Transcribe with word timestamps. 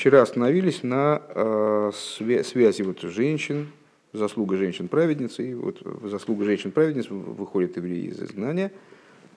вчера 0.00 0.22
остановились 0.22 0.82
на 0.82 1.20
э, 1.28 1.90
связи 1.92 2.80
вот 2.80 3.02
женщин, 3.02 3.70
заслуга 4.14 4.56
женщин-праведниц, 4.56 5.38
и 5.40 5.52
вот 5.52 5.82
заслуга 6.04 6.46
женщин-праведниц 6.46 7.10
выходит 7.10 7.76
евреи 7.76 8.06
из 8.06 8.22
изгнания. 8.22 8.72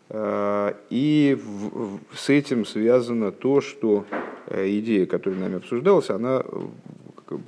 Э, 0.07 0.73
и 0.89 1.37
с 2.15 2.29
этим 2.29 2.65
связано 2.65 3.33
то, 3.33 3.59
что 3.59 4.05
идея, 4.49 5.05
которая 5.05 5.41
нами 5.41 5.57
обсуждалась, 5.57 6.09
она 6.09 6.45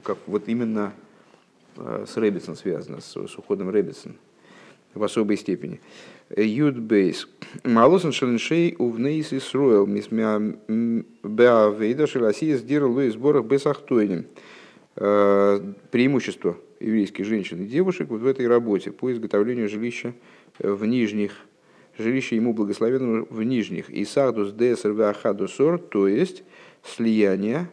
как 0.04 0.18
вот 0.28 0.50
именно 0.50 0.92
с 1.78 2.18
Рэббитсон 2.18 2.58
связана, 2.58 3.00
с, 3.00 3.16
с 3.16 3.38
уходом 3.38 3.70
Рэббитсон 3.70 4.18
в 4.96 5.04
особой 5.04 5.38
степени. 5.38 5.80
יו״ד 6.36 6.80
בית. 6.80 7.28
מעלתן 7.64 8.12
של 8.12 8.76
נשי 8.80 9.32
ובנות 9.32 9.40
ישראל 9.40 9.86
мисмя 9.86 10.56
беавейда 11.24 12.08
шеласия 12.08 12.58
сдира 12.58 12.88
луи 12.88 13.10
сборах 13.10 13.46
бесахтойним. 13.46 14.26
Э, 14.96 15.60
преимущество 15.92 16.58
еврейских 16.80 17.26
женщин 17.26 17.62
и 17.62 17.68
девушек 17.68 18.10
вот 18.10 18.22
в 18.22 18.26
этой 18.26 18.48
работе 18.48 18.92
по 18.92 19.12
изготовлению 19.12 19.68
жилища 19.68 20.14
в 20.60 20.86
нижних, 20.86 21.34
жилища 21.98 22.36
ему 22.36 22.54
благословенного 22.54 23.28
в 23.30 23.44
нижних. 23.44 23.90
И 23.90 24.06
сахдус 24.06 24.54
десер 24.54 24.94
вахадусор, 24.94 25.80
то 25.80 26.08
есть 26.08 26.44
слияние 26.84 27.70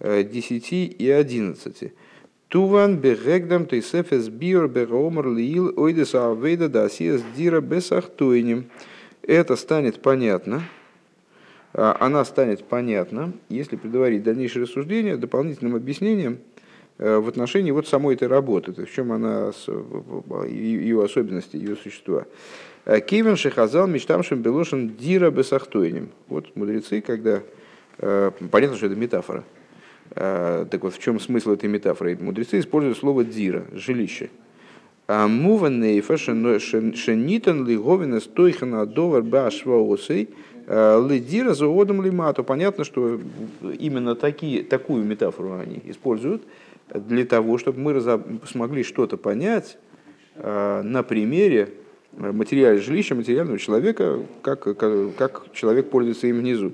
10 0.00 0.72
э, 0.72 0.76
и 0.76 1.10
11 1.10 1.92
Туван 2.54 2.98
бегегдам 2.98 3.66
тейсефес 3.66 4.28
биор 4.28 4.68
бегаомар 4.68 5.26
лиил 5.26 5.72
ойдес 5.76 6.14
авейда 6.14 6.68
дасиес 6.68 7.20
дира 7.36 7.60
бесахтойним. 7.60 8.66
Это 9.22 9.56
станет 9.56 10.00
понятно, 10.00 10.62
она 11.72 12.24
станет 12.24 12.62
понятна, 12.62 13.32
если 13.48 13.74
предварить 13.74 14.22
дальнейшее 14.22 14.62
рассуждение 14.62 15.16
дополнительным 15.16 15.74
объяснением 15.74 16.38
в 16.96 17.28
отношении 17.28 17.72
вот 17.72 17.88
самой 17.88 18.14
этой 18.14 18.28
работы, 18.28 18.72
в 18.72 18.92
чем 18.92 19.10
она, 19.10 19.50
ее 20.46 21.02
особенности, 21.02 21.56
ее 21.56 21.74
существа. 21.74 22.24
Э, 22.84 23.00
Кивен 23.00 23.34
Шехазал 23.34 23.88
мечтамшим 23.88 24.42
белошин 24.42 24.94
дира 24.94 25.32
бесахтойним. 25.32 26.10
Вот 26.28 26.54
мудрецы, 26.54 27.00
когда... 27.00 27.42
Э, 27.98 28.30
понятно, 28.52 28.76
что 28.76 28.86
это 28.86 28.94
метафора– 28.94 29.42
так 30.14 30.82
вот, 30.82 30.94
в 30.94 30.98
чем 31.00 31.18
смысл 31.18 31.52
этой 31.52 31.68
метафоры? 31.68 32.16
Мудрецы 32.20 32.60
используют 32.60 32.98
слово 32.98 33.24
«дира»– 33.24 33.64
жилище. 33.72 34.30
А 35.06 35.28
муван 35.28 35.80
нейфа 35.80 36.16
шенитан 36.16 37.66
лиговина 37.66 38.20
стойхана 38.20 38.86
довар 38.86 39.22
башваосей 39.22 40.30
э, 40.66 41.06
лидира 41.06 41.52
заодом 41.52 42.02
лимату. 42.02 42.42
Понятно, 42.42 42.84
что 42.84 43.20
именно 43.78 44.14
такие, 44.14 44.62
такую 44.62 45.04
метафору 45.04 45.58
они 45.58 45.82
используют 45.84 46.44
для 46.94 47.26
того, 47.26 47.58
чтобы 47.58 47.80
мы 47.80 48.00
смогли 48.46 48.82
что-то 48.82 49.18
понять 49.18 49.76
э, 50.36 50.80
на 50.82 51.02
примере 51.02 51.68
материального 52.12 52.82
жилища, 52.82 53.14
материального 53.14 53.58
человека, 53.58 54.20
как, 54.40 54.62
как 55.18 55.52
человек 55.52 55.90
пользуется 55.90 56.28
им 56.28 56.38
внизу. 56.38 56.72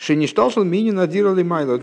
Шеништалшал 0.00 0.64
мини 0.64 0.92
надирали 0.92 1.42
майла. 1.42 1.78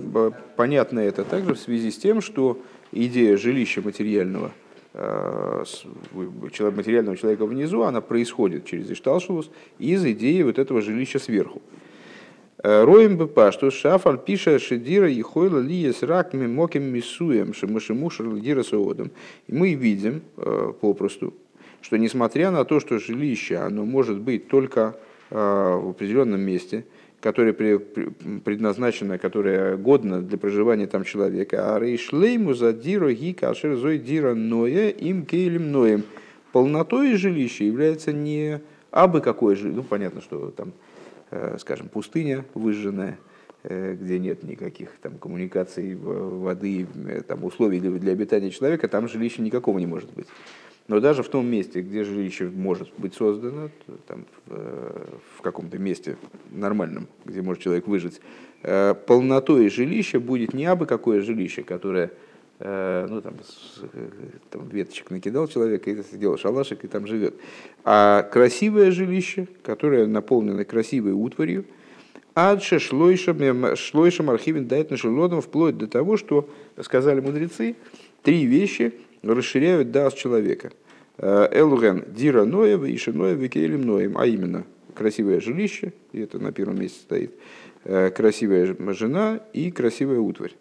Понятно 0.55 0.99
это 1.01 1.23
также 1.23 1.53
в 1.53 1.59
связи 1.59 1.91
с 1.91 1.97
тем, 1.97 2.21
что 2.21 2.59
идея 2.91 3.37
жилища 3.37 3.81
материального, 3.83 4.51
э, 4.95 5.63
материального 6.13 7.15
человека 7.15 7.45
внизу, 7.45 7.83
она 7.83 8.01
происходит 8.01 8.65
через 8.65 8.89
Ишталшулус 8.89 9.51
из 9.77 10.03
идеи 10.03 10.41
вот 10.41 10.57
этого 10.57 10.81
жилища 10.81 11.19
сверху. 11.19 11.61
Э, 12.63 12.85
Роем 12.85 13.17
БП, 13.17 13.53
что 13.53 13.69
Шафаль 13.69 14.17
пишет 14.17 14.63
Шедира 14.63 15.11
и 15.11 15.21
Хойла 15.21 15.59
Лиес 15.59 16.01
Рак 16.01 16.33
Моким 16.33 16.85
Мисуем 16.85 17.53
Шамашимушер 17.53 18.33
Лидира 18.33 18.63
Соодом. 18.63 19.11
И 19.45 19.53
мы 19.53 19.75
видим 19.75 20.23
э, 20.37 20.73
попросту, 20.81 21.35
что 21.81 21.97
несмотря 21.97 22.49
на 22.49 22.65
то, 22.65 22.79
что 22.79 22.97
жилище 22.97 23.57
оно 23.57 23.85
может 23.85 24.17
быть 24.17 24.47
только 24.47 24.95
в 25.29 25.89
определенном 25.89 26.39
месте– 26.39 26.85
которое 27.19 27.53
предназначено, 27.53 29.17
которое 29.17 29.75
годно 29.75 30.21
для 30.21 30.37
проживания 30.37 30.87
там 30.87 31.03
человека. 31.03 31.75
А 31.75 31.79
рейшлейму 31.79 32.53
за 32.53 32.73
диру 32.73 33.11
ги 33.11 33.33
кашер 33.33 33.75
зой 33.75 33.97
дира 33.97 34.33
ноя 34.35 34.89
им 34.89 35.25
кейлем 35.25 35.71
ноем. 35.71 36.03
Полнотой 36.51 37.15
жилища 37.15 37.63
является 37.63 38.13
не 38.13 38.61
абы 38.91 39.21
какое 39.21 39.55
жилище. 39.55 39.77
Ну, 39.77 39.83
понятно, 39.83 40.21
что 40.21 40.51
там, 40.51 40.73
э, 41.31 41.57
скажем, 41.59 41.89
пустыня 41.89 42.45
выжженная, 42.53 43.17
э, 43.63 43.95
где 43.95 44.19
нет 44.19 44.43
никаких 44.43 44.89
там 45.01 45.17
коммуникаций, 45.17 45.95
воды, 45.95 46.87
э, 47.07 47.21
там 47.27 47.43
условий 47.43 47.79
для 47.79 48.11
обитания 48.11 48.51
человека, 48.51 48.87
там 48.87 49.07
жилища 49.07 49.41
никакого 49.41 49.79
не 49.79 49.87
может 49.87 50.11
быть. 50.13 50.27
Но 50.87 51.01
даже 51.01 51.21
в 51.21 51.27
том 51.27 51.45
месте, 51.45 51.81
где 51.81 52.03
жилище 52.03 52.45
может 52.45 52.89
быть 52.97 53.13
создано, 53.13 53.69
там, 54.07 54.25
в, 54.45 55.19
в 55.37 55.41
каком-то 55.41 55.77
месте 55.77 56.17
нормальном, 56.49 57.07
где 57.25 57.41
может 57.41 57.61
человек 57.61 57.87
выжить, 57.87 58.21
э, 58.63 58.93
полнотой 58.93 59.69
жилища 59.69 60.19
будет 60.21 60.53
не 60.53 60.65
абы 60.65 60.85
какое 60.85 61.21
жилище, 61.21 61.63
которое 61.63 62.11
э, 62.59 63.05
ну, 63.09 63.21
там, 63.21 63.33
там, 64.49 64.69
веточек 64.69 65.11
накидал 65.11 65.49
человек, 65.49 65.89
и 65.89 65.95
сделал 65.95 66.37
шалашик, 66.37 66.85
и 66.85 66.87
там 66.87 67.05
живет. 67.05 67.35
А 67.83 68.23
красивое 68.23 68.91
жилище, 68.91 69.49
которое 69.63 70.07
наполнено 70.07 70.63
красивой 70.63 71.11
утварью, 71.11 71.65
адше 72.33 72.79
шлойшем 72.79 74.29
архивен 74.29 74.67
дает 74.67 74.89
нашим 74.89 75.41
вплоть 75.41 75.77
до 75.77 75.87
того, 75.87 76.15
что, 76.15 76.49
сказали 76.81 77.19
мудрецы, 77.19 77.75
три 78.23 78.45
вещи– 78.45 78.93
расширяют 79.23 79.91
дас 79.91 80.13
человека. 80.13 80.71
Э, 81.17 81.47
Элуген 81.51 82.05
дира 82.07 82.45
ноева 82.45 82.85
и 82.85 82.97
шиноева 82.97 83.47
кейлем 83.47 83.81
ноем, 83.81 84.17
а 84.17 84.25
именно 84.25 84.65
красивое 84.93 85.39
жилище, 85.39 85.93
и 86.11 86.21
это 86.21 86.39
на 86.39 86.51
первом 86.51 86.79
месте 86.79 86.99
стоит, 87.01 87.31
э, 87.85 88.09
красивая 88.09 88.75
жена 88.93 89.39
и 89.53 89.71
красивая 89.71 90.19
утварь. 90.19 90.53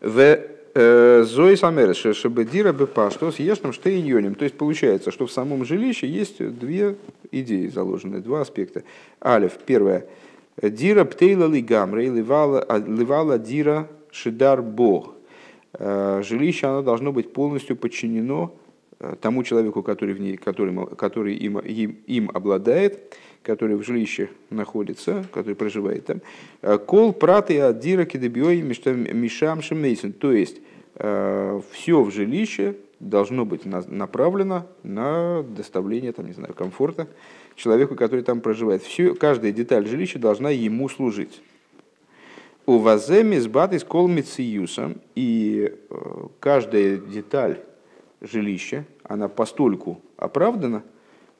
В 0.00 0.38
э, 0.74 1.22
Зои 1.24 1.54
Самерес, 1.56 2.16
чтобы 2.16 2.44
дира 2.44 2.72
бепа, 2.72 3.10
что 3.10 3.32
с 3.32 3.38
ешным 3.38 3.72
штейньонем. 3.72 4.34
То 4.34 4.44
есть 4.44 4.56
получается, 4.56 5.10
что 5.10 5.26
в 5.26 5.32
самом 5.32 5.64
жилище 5.64 6.06
есть 6.06 6.38
две 6.58 6.96
идеи 7.32 7.66
заложенные, 7.66 8.20
два 8.20 8.42
аспекта. 8.42 8.84
Алиф, 9.20 9.58
первое. 9.66 10.06
Дира 10.60 11.04
птейла 11.04 11.46
лигамра 11.46 12.04
и 12.04 12.08
ливала 12.08 13.38
дира 13.38 13.88
шидар 14.10 14.62
бог. 14.62 15.17
Э, 15.74 16.22
жилище 16.24 16.66
оно 16.66 16.82
должно 16.82 17.12
быть 17.12 17.32
полностью 17.32 17.76
подчинено 17.76 18.54
э, 19.00 19.16
тому 19.20 19.42
человеку, 19.42 19.82
который, 19.82 20.14
в 20.14 20.20
ней, 20.20 20.36
который, 20.36 20.74
который 20.96 21.34
им, 21.34 21.58
им, 21.58 21.98
им 22.06 22.30
обладает, 22.32 23.16
который 23.42 23.76
в 23.76 23.82
жилище 23.82 24.30
находится, 24.50 25.24
который 25.32 25.54
проживает 25.54 26.06
там. 26.06 26.20
Э, 26.62 26.78
кол 26.78 27.12
праты 27.12 27.60
аддира 27.60 28.04
кедебиой 28.04 28.62
мишам 28.62 29.62
шемейсен. 29.62 30.12
То 30.12 30.32
есть 30.32 30.60
все 30.94 32.02
в 32.02 32.10
жилище 32.10 32.74
должно 32.98 33.44
быть 33.44 33.64
направлено 33.64 34.66
на 34.82 35.44
доставление 35.44 36.10
там, 36.12 36.26
не 36.26 36.32
знаю, 36.32 36.54
комфорта 36.54 37.06
человеку, 37.54 37.94
который 37.94 38.24
там 38.24 38.40
проживает. 38.40 38.82
Все, 38.82 39.14
каждая 39.14 39.52
деталь 39.52 39.86
жилища 39.86 40.18
должна 40.18 40.50
ему 40.50 40.88
служить. 40.88 41.40
У 42.68 42.76
ваземи 42.76 43.38
с 43.38 43.46
батой 43.46 43.80
с 43.80 43.84
колмициюсом, 43.84 45.00
и 45.14 45.72
э, 45.88 45.96
каждая 46.38 46.98
деталь 46.98 47.60
жилища, 48.20 48.84
она 49.04 49.28
постольку 49.28 50.02
оправдана, 50.18 50.82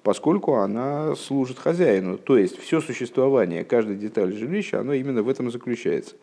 поскольку 0.02 0.54
она 0.54 1.14
служит 1.16 1.58
хозяину. 1.58 2.16
То 2.16 2.38
есть 2.38 2.58
все 2.58 2.80
существование 2.80 3.62
каждой 3.64 3.96
детали 3.96 4.34
жилища, 4.34 4.80
оно 4.80 4.94
именно 4.94 5.22
в 5.22 5.28
этом 5.28 5.50
заключается. 5.50 6.16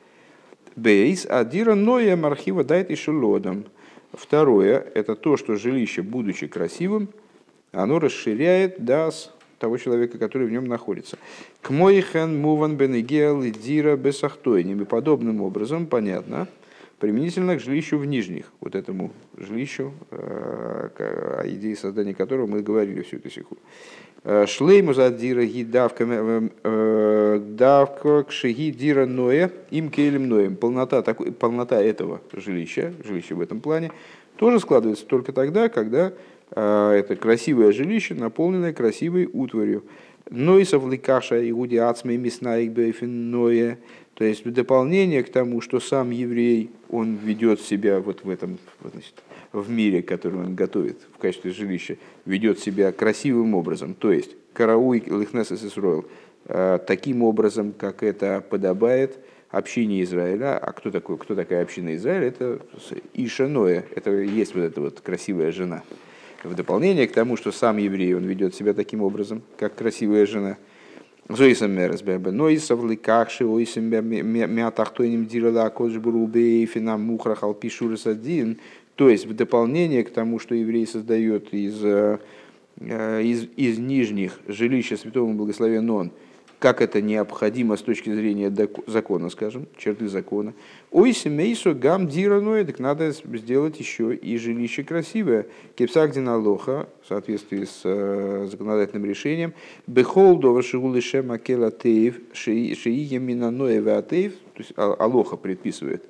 Бейс 0.75 1.28
адира 1.28 1.75
ноя 1.75 2.19
архива 2.25 2.63
дает 2.63 2.90
и 2.90 2.96
шелодом. 2.96 3.66
Второе, 4.11 4.79
это 4.96 5.16
то, 5.16 5.37
что 5.37 5.55
жилище, 5.55 6.02
будучи 6.02 6.47
красивым, 6.47 7.09
оно 7.72 7.99
расширяет 7.99 8.84
дас 8.84 9.34
того 9.66 9.78
человека, 9.78 10.20
который 10.20 10.46
в 10.47 10.52
нем 10.52 10.66
находится. 10.66 11.17
К 11.64 11.72
моихен 11.72 12.40
муван 12.40 12.78
бенегел 12.78 13.41
и 13.41 13.50
дира 13.50 13.96
бесахтойним. 13.96 14.84
И 14.84 14.85
подобным 14.85 15.41
образом, 15.41 15.88
понятно, 15.88 16.47
применительно 17.00 17.56
к 17.56 17.59
жилищу 17.59 17.97
в 17.97 18.06
нижних, 18.06 18.46
вот 18.62 18.76
этому 18.76 19.12
жилищу, 19.35 19.91
э, 20.12 20.90
о 21.00 21.47
идее 21.47 21.76
создания 21.76 22.14
которого 22.14 22.46
мы 22.46 22.62
говорили 22.62 23.02
всю 23.02 23.17
эту 23.17 23.32
секунду. 23.32 23.64
Э, 24.23 24.46
шлейму 24.46 24.94
за 24.94 25.09
дира 25.09 25.41
э, 25.44 27.40
давка 27.40 28.23
к 28.23 28.32
шиги 28.32 28.70
дира 28.70 29.08
ноя 29.08 29.52
им 29.72 29.90
келем 29.90 30.29
ноем. 30.29 30.58
Полнота, 30.58 31.02
такой, 31.02 31.32
полнота 31.32 31.82
этого 31.82 32.22
жилища, 32.34 32.94
жилища 33.03 33.34
в 33.34 33.41
этом 33.41 33.62
плане, 33.62 33.91
тоже 34.35 34.59
складывается 34.59 35.08
только 35.08 35.34
тогда, 35.34 35.70
когда 35.70 36.14
это 36.51 37.15
красивое 37.15 37.71
жилище, 37.71 38.13
наполненное 38.13 38.73
красивой 38.73 39.29
утварью. 39.31 39.83
Нойсов 40.29 40.89
ликаша 40.89 41.47
игуди 41.49 41.75
ацмей 41.75 42.17
миснаик 42.17 42.71
бейфин 42.71 43.31
То 44.15 44.23
есть 44.23 44.45
в 44.45 44.51
дополнение 44.51 45.23
к 45.23 45.31
тому, 45.31 45.61
что 45.61 45.79
сам 45.79 46.09
еврей, 46.09 46.71
он 46.89 47.15
ведет 47.15 47.61
себя 47.61 47.99
вот 47.99 48.23
в 48.23 48.29
этом, 48.29 48.57
значит, 48.81 49.13
в 49.51 49.69
мире, 49.69 50.01
который 50.01 50.39
он 50.39 50.55
готовит 50.55 50.97
в 51.13 51.19
качестве 51.19 51.51
жилища, 51.51 51.97
ведет 52.25 52.59
себя 52.59 52.91
красивым 52.91 53.53
образом. 53.53 53.93
То 53.93 54.11
есть 54.11 54.35
карауй 54.53 55.03
лихнесес 55.05 55.63
Исруэл 55.63 56.05
э, 56.45 56.79
таким 56.85 57.21
образом, 57.21 57.73
как 57.77 58.01
это 58.01 58.43
подобает 58.47 59.19
общине 59.51 60.03
Израиля. 60.03 60.57
А 60.57 60.71
кто, 60.73 60.91
такой, 60.91 61.17
кто 61.17 61.35
такая 61.35 61.61
община 61.61 61.95
Израиля? 61.95 62.27
Это 62.27 62.59
Иша 63.13 63.47
Ноя. 63.47 63.85
Это 63.95 64.11
есть 64.11 64.55
вот 64.55 64.61
эта 64.61 64.81
вот 64.81 65.01
красивая 65.01 65.51
жена. 65.51 65.83
В 66.45 66.53
дополнение 66.53 67.07
к 67.07 67.11
тому, 67.11 67.37
что 67.37 67.51
сам 67.51 67.77
еврей, 67.77 68.13
он 68.13 68.23
ведет 68.25 68.53
себя 68.53 68.73
таким 68.73 69.01
образом, 69.01 69.41
как 69.57 69.75
красивая 69.75 70.27
жена. 70.27 70.57
Зоисам 71.27 71.71
мерес 71.71 72.03
бэбэ, 72.03 72.29
но 72.29 72.49
и 72.49 72.57
совликахши, 72.59 73.45
ойсам 73.45 73.85
мятахтойним 73.85 75.25
дирала 75.25 75.71
кожбурубей 75.71 76.67
финам 76.67 77.01
мухрах 77.01 77.41
алпишурас 77.41 78.05
один. 78.05 78.59
То 78.95 79.09
есть 79.09 79.25
в 79.25 79.35
дополнение 79.35 80.03
к 80.03 80.11
тому, 80.11 80.37
что 80.37 80.53
еврей 80.53 80.85
создает 80.85 81.51
из, 81.51 81.83
э, 81.83 82.19
из, 82.77 83.47
из 83.57 83.79
нижних 83.79 84.39
жилища 84.47 84.97
святого 84.97 85.33
благословен 85.33 85.89
он, 85.89 86.11
как 86.66 86.82
это 86.82 87.00
необходимо 87.00 87.78
с 87.78 87.84
точки 87.84 88.12
зрения 88.12 88.52
закона, 88.88 89.29
скажем, 89.29 89.67
черты 89.78 90.08
закона. 90.08 90.56
Ой, 90.90 91.14
семейсу 91.14 91.76
гам 91.76 92.08
дираное, 92.08 92.66
так 92.66 92.79
надо 92.79 93.12
сделать 93.12 93.79
еще 93.79 94.16
и 94.16 94.35
жилище 94.40 94.84
красивое. 94.84 95.46
Кепсагдина 95.76 96.40
лоха, 96.40 96.90
в 97.03 97.08
соответствии 97.08 97.66
с 97.66 97.82
э, 97.84 98.47
законодательным 98.50 99.06
решением, 99.06 99.53
бехол 99.85 100.40
доваршигулы 100.40 101.02
шема 101.02 101.38
кела 101.38 101.70
теев, 101.70 102.16
шиия 102.34 103.20
минаноева 103.20 104.00
атеев, 104.00 104.34
то 104.34 104.59
есть 104.64 104.73
а, 104.76 104.91
алоха 104.97 105.38
предписывает 105.38 106.06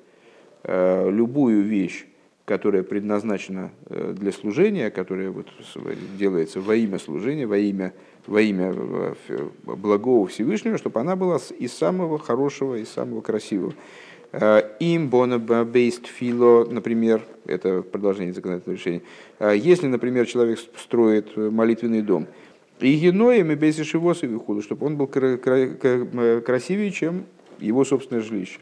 э, 0.62 1.10
любую 1.10 1.64
вещь, 1.64 2.06
которая 2.46 2.82
предназначена 2.82 3.72
э, 3.90 4.14
для 4.16 4.32
служения, 4.32 4.90
которая 4.90 5.30
вот 5.30 5.48
делается 6.18 6.62
во 6.62 6.76
имя 6.76 6.98
служения, 6.98 7.46
во 7.46 7.58
имя 7.58 7.92
во 8.26 8.40
имя 8.40 8.74
э, 8.76 9.14
благого 9.64 10.26
Всевышнего, 10.26 10.78
чтобы 10.78 11.00
она 11.00 11.16
была 11.16 11.38
из 11.58 11.72
самого 11.72 12.18
хорошего, 12.18 12.76
из 12.76 12.88
самого 12.88 13.20
красивого. 13.20 13.74
Э, 14.32 14.62
им 14.80 15.08
бейст 15.08 16.06
фило, 16.06 16.64
например, 16.64 17.22
это 17.46 17.82
продолжение 17.82 18.32
законодательного 18.32 18.76
решения. 18.76 19.02
Э, 19.38 19.54
если, 19.56 19.86
например, 19.86 20.26
человек 20.26 20.58
строит 20.76 21.36
молитвенный 21.36 22.02
дом, 22.02 22.26
и 22.80 22.94
геноем 22.96 23.52
и 23.52 23.54
без 23.54 23.78
и 23.78 24.62
чтобы 24.62 24.86
он 24.86 24.96
был 24.96 25.06
красивее, 25.06 26.90
чем 26.90 27.24
его 27.58 27.84
собственное 27.84 28.22
жилище. 28.22 28.58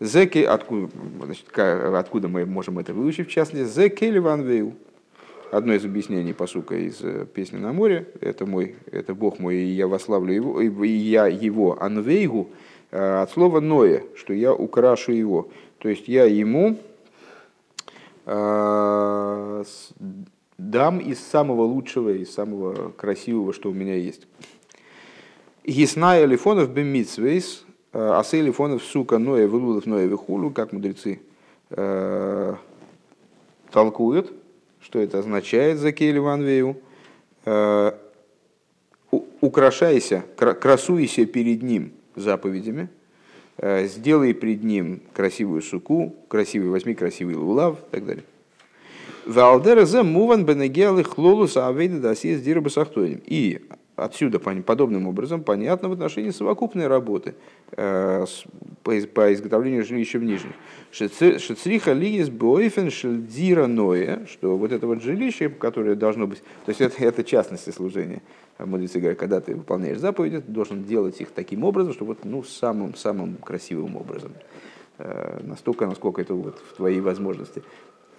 Зеки, 0.00 0.38
откуда, 0.44 0.90
значит, 1.24 1.44
откуда 1.54 2.28
мы 2.28 2.46
можем 2.46 2.78
это 2.78 2.94
выучить, 2.94 3.28
в 3.28 3.30
частности, 3.30 3.70
зеки 3.70 4.18
ван 4.18 4.42
вейл 4.42 4.74
одно 5.50 5.74
из 5.74 5.84
объяснений 5.84 6.32
посука 6.32 6.76
из 6.76 7.00
э, 7.02 7.26
песни 7.26 7.58
на 7.58 7.72
море, 7.72 8.08
это 8.20 8.46
мой, 8.46 8.76
это 8.90 9.14
Бог 9.14 9.38
мой, 9.38 9.56
и 9.56 9.66
я 9.66 9.86
вославлю 9.86 10.32
его, 10.32 10.60
и 10.60 10.88
я 10.88 11.26
его 11.26 11.80
анвейгу, 11.80 12.50
э, 12.90 13.22
от 13.22 13.30
слова 13.30 13.60
ноя, 13.60 14.02
что 14.14 14.32
я 14.32 14.52
украшу 14.54 15.12
его. 15.12 15.48
То 15.78 15.88
есть 15.88 16.08
я 16.08 16.24
ему 16.24 16.76
э, 18.26 19.64
дам 20.58 20.98
из 20.98 21.18
самого 21.20 21.62
лучшего, 21.62 22.10
из 22.10 22.32
самого 22.32 22.90
красивого, 22.90 23.52
что 23.52 23.70
у 23.70 23.74
меня 23.74 23.94
есть. 23.94 24.26
Гисная 25.64 26.24
лифонов 26.24 26.70
бемитсвейс, 26.70 27.64
асы 27.92 28.40
лифонов 28.40 28.82
сука 28.82 29.18
ноя 29.18 29.46
вылудов 29.46 29.86
ноя 29.86 30.06
вихулу, 30.06 30.50
как 30.50 30.72
мудрецы 30.72 31.20
толкуют, 33.70 34.32
что 34.88 35.00
это 35.00 35.18
означает 35.18 35.76
за 35.76 35.92
Кейли 35.92 36.18
Ванвею? 36.18 36.78
Э, 37.44 37.92
украшайся, 39.42 40.24
красуйся 40.34 41.26
перед 41.26 41.62
ним 41.62 41.92
заповедями, 42.16 42.88
э, 43.58 43.86
сделай 43.86 44.32
перед 44.32 44.64
ним 44.64 45.02
красивую 45.12 45.60
суку, 45.60 46.16
красивый, 46.28 46.70
возьми 46.70 46.94
красивый 46.94 47.34
лулав 47.34 47.78
и 47.78 47.90
так 47.90 48.06
далее. 48.06 48.24
Валдера 49.26 49.84
за 49.84 50.02
муван 50.04 50.46
бенегелы 50.46 51.04
хлолус 51.04 51.58
авейда 51.58 52.00
дасис 52.00 52.40
дирабасахтоим. 52.40 53.20
И 53.26 53.60
Отсюда 53.98 54.38
подобным 54.38 55.08
образом 55.08 55.42
понятно 55.42 55.88
в 55.88 55.92
отношении 55.92 56.30
совокупной 56.30 56.86
работы 56.86 57.34
э, 57.72 58.26
по 58.84 59.34
изготовлению 59.34 59.84
жилища 59.84 60.20
в 60.20 60.24
нижних. 60.24 60.52
Шецриха 60.92 61.94
лигис 61.94 62.30
бойфен 62.30 62.92
шельдира 62.92 63.66
ноя, 63.66 64.24
что 64.30 64.56
вот 64.56 64.70
это 64.70 64.86
вот 64.86 65.02
жилище, 65.02 65.48
которое 65.48 65.96
должно 65.96 66.28
быть, 66.28 66.38
то 66.64 66.68
есть 66.68 66.80
это, 66.80 67.02
это 67.02 67.24
частности 67.24 67.70
служения. 67.70 68.22
Мудрецы 68.60 69.00
говорят, 69.00 69.18
когда 69.18 69.40
ты 69.40 69.56
выполняешь 69.56 69.98
заповеди, 69.98 70.42
ты 70.42 70.52
должен 70.52 70.84
делать 70.84 71.20
их 71.20 71.32
таким 71.32 71.64
образом, 71.64 71.92
чтобы 71.92 72.14
вот, 72.14 72.24
ну, 72.24 72.44
самым-самым 72.44 73.34
красивым 73.38 73.96
образом. 73.96 74.30
Э, 74.98 75.40
настолько, 75.42 75.86
насколько 75.86 76.22
это 76.22 76.34
вот 76.34 76.62
в 76.70 76.76
твоей 76.76 77.00
возможности 77.00 77.64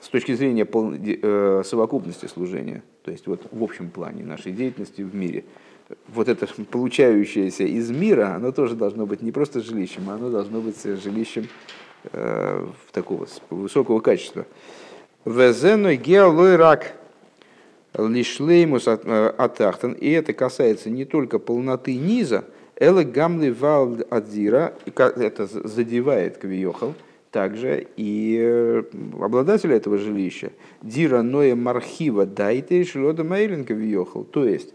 с 0.02 0.08
точки 0.10 0.34
зрения 0.34 0.68
э, 0.68 1.62
совокупности 1.66 2.26
служения, 2.26 2.84
то 3.04 3.12
есть 3.12 3.28
вот 3.28 3.48
в 3.52 3.64
общем 3.64 3.90
плане 3.90 4.24
нашей 4.24 4.52
деятельности 4.52 5.02
в 5.02 5.14
мире, 5.14 5.46
вот 6.08 6.28
это 6.28 6.48
получающееся 6.48 7.64
из 7.64 7.90
мира, 7.90 8.36
оно 8.36 8.52
тоже 8.52 8.76
должно 8.76 9.06
быть 9.06 9.22
не 9.22 9.32
просто 9.32 9.62
жилищем, 9.62 10.10
а 10.10 10.16
оно 10.16 10.30
должно 10.30 10.62
быть 10.62 10.82
жилищем 10.84 11.48
э, 12.12 12.66
такого 12.92 13.28
высокого 13.50 14.00
качества. 14.00 14.46
Везеной 15.26 15.98
геолой 15.98 16.56
рак 16.56 16.94
лишлеймус 17.98 18.88
э, 18.88 19.34
атахтан, 19.38 19.94
и 19.94 20.10
это 20.12 20.34
касается 20.34 20.90
не 20.90 21.06
только 21.06 21.40
полноты 21.40 21.96
низа, 21.96 22.46
эле 22.76 23.04
гамли 23.04 23.50
вал 23.50 23.98
адзира, 24.10 24.74
это 24.86 25.48
задевает 25.48 26.38
квиохал, 26.38 26.94
также 27.32 27.88
и 27.96 28.40
э, 28.42 28.84
обладателя 29.20 29.76
этого 29.76 29.98
жилища. 29.98 30.52
Дира 30.82 31.22
ноя 31.22 31.56
мархива 31.56 32.26
дайте 32.26 32.84
шлода 32.86 33.24
мейлинка 33.24 33.74
въехал. 33.74 34.24
То 34.24 34.46
есть, 34.46 34.74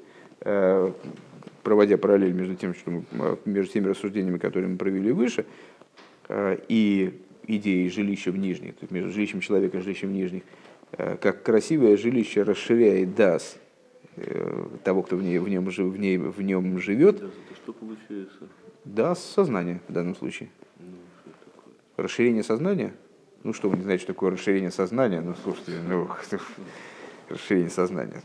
проводя 1.62 1.96
параллель 1.96 2.32
между 2.32 2.55
тем, 2.55 2.75
что 2.75 2.91
мы, 2.91 3.05
э, 3.12 3.37
между 3.46 3.73
теми 3.73 3.88
рассуждениями, 3.88 4.38
которые 4.38 4.70
мы 4.70 4.76
провели 4.76 5.11
выше, 5.12 5.46
и 6.31 7.20
идеей 7.46 7.91
жилища 7.91 8.31
в 8.31 8.39
нижних, 8.39 8.77
то 8.77 8.84
есть 8.84 8.93
между 8.93 9.10
жилищем 9.10 9.41
человека 9.41 9.77
и 9.77 9.81
жилищем 9.82 10.13
нижних, 10.13 10.43
как 10.91 11.43
красивое 11.43 11.98
жилище 11.98 12.43
расширяет 12.44 13.15
дас 13.15 13.58
того, 14.84 15.03
кто 15.03 15.17
в, 15.17 15.22
ней, 15.22 15.39
в, 15.39 15.48
нем, 15.48 15.67
в, 15.67 15.98
ней, 15.98 16.17
в 16.17 16.41
нем 16.41 16.79
живет. 16.79 17.20
Да, 17.20 17.27
что 17.63 17.72
получается? 17.74 18.48
Да, 18.84 19.15
сознание 19.15 19.81
в 19.89 19.93
данном 19.93 20.15
случае. 20.15 20.48
Расширение 21.96 22.43
сознания? 22.43 22.94
Ну 23.43 23.53
что, 23.53 23.69
вы 23.69 23.77
не 23.77 23.82
знаете, 23.82 24.05
что 24.05 24.15
такое 24.15 24.31
расширение 24.31 24.70
сознания? 24.70 25.20
Ну, 25.20 25.34
слушайте, 25.43 25.72
ну, 25.86 26.08
расширение 27.29 27.70
сознания. 27.70 28.22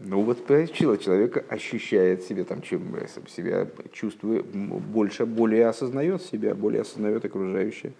Ну 0.00 0.22
вот 0.22 0.46
человек 0.46 1.50
ощущает 1.50 2.22
себя 2.22 2.44
там, 2.44 2.60
чем 2.60 2.96
себя 3.28 3.66
чувствует, 3.92 4.44
больше, 4.44 5.24
более 5.24 5.68
осознает 5.68 6.22
себя, 6.22 6.54
более 6.54 6.82
осознает 6.82 7.24
окружающее. 7.24 7.92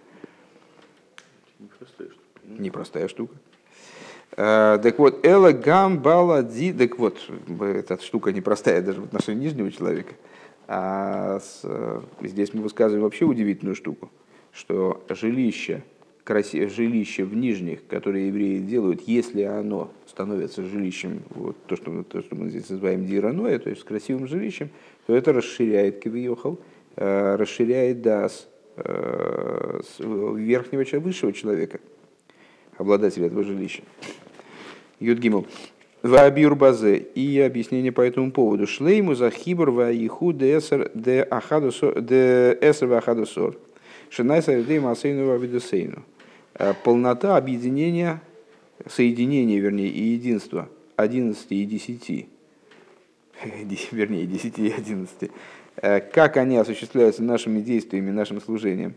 Непростая 1.59 2.09
штука. 2.09 2.23
Непростая 2.43 3.07
штука. 3.07 3.35
Uh, 4.35 4.77
так 4.79 4.99
вот, 4.99 5.25
Эла 5.25 5.51
Гам 5.51 5.99
Балади, 5.99 6.71
так 6.71 6.99
вот, 6.99 7.17
эта 7.59 7.99
штука 7.99 8.31
непростая 8.31 8.83
даже 8.83 9.01
в 9.01 9.05
отношении 9.05 9.45
нижнего 9.45 9.71
человека. 9.71 10.13
А 10.67 11.39
с, 11.39 11.63
здесь 12.21 12.53
мы 12.53 12.61
высказываем 12.61 13.03
вообще 13.03 13.25
удивительную 13.25 13.73
штуку, 13.73 14.11
что 14.51 15.03
жилище, 15.09 15.83
краси, 16.27 16.67
жилище 16.67 17.23
в 17.23 17.33
нижних, 17.33 17.87
которые 17.87 18.27
евреи 18.27 18.59
делают, 18.59 19.01
если 19.07 19.43
оно 19.43 19.89
становится 20.05 20.61
жилищем, 20.61 21.21
вот 21.29 21.55
то, 21.67 21.77
что, 21.77 22.03
то, 22.03 22.21
что 22.21 22.35
мы 22.35 22.49
здесь 22.49 22.69
называем 22.69 23.05
дираноя, 23.05 23.57
то 23.59 23.69
есть 23.69 23.85
красивым 23.85 24.27
жилищем, 24.27 24.69
то 25.05 25.15
это 25.15 25.31
расширяет 25.31 25.99
кивиохал, 25.99 26.59
э, 26.97 27.35
расширяет 27.37 28.01
дас 28.01 28.49
э, 28.75 29.79
верхнего, 29.99 30.83
высшего 30.99 31.31
человека, 31.31 31.79
обладателя 32.77 33.27
этого 33.27 33.43
жилища. 33.43 33.83
Юдгимл. 34.99 35.47
Вабир 36.03 36.55
базе 36.55 36.97
и 36.97 37.39
объяснение 37.39 37.93
по 37.93 38.01
этому 38.01 38.33
поводу. 38.33 38.67
Шлейму 38.67 39.15
за 39.15 39.29
хибр 39.31 39.69
ва 39.69 39.93
иху 39.93 40.33
де 40.33 40.57
эсер 40.57 40.91
де 40.93 41.21
ахадусор. 41.21 41.95
Шинайса 44.09 44.61
де 44.61 44.79
масейну 44.79 45.27
вавидусейну. 45.27 46.03
Э, 46.59 46.73
полнота 46.83 47.37
объединения, 47.37 48.21
соединения, 48.87 49.59
вернее, 49.59 49.89
и 49.89 50.01
единства 50.01 50.69
11 50.95 51.45
и 51.51 51.65
10 51.65 52.29
вернее, 53.91 54.25
10 54.25 54.59
и 54.59 54.71
11, 54.71 55.31
как 56.11 56.37
они 56.37 56.57
осуществляются 56.57 57.21
нашими 57.23 57.61
действиями, 57.61 58.09
нашим 58.09 58.41
служением. 58.41 58.95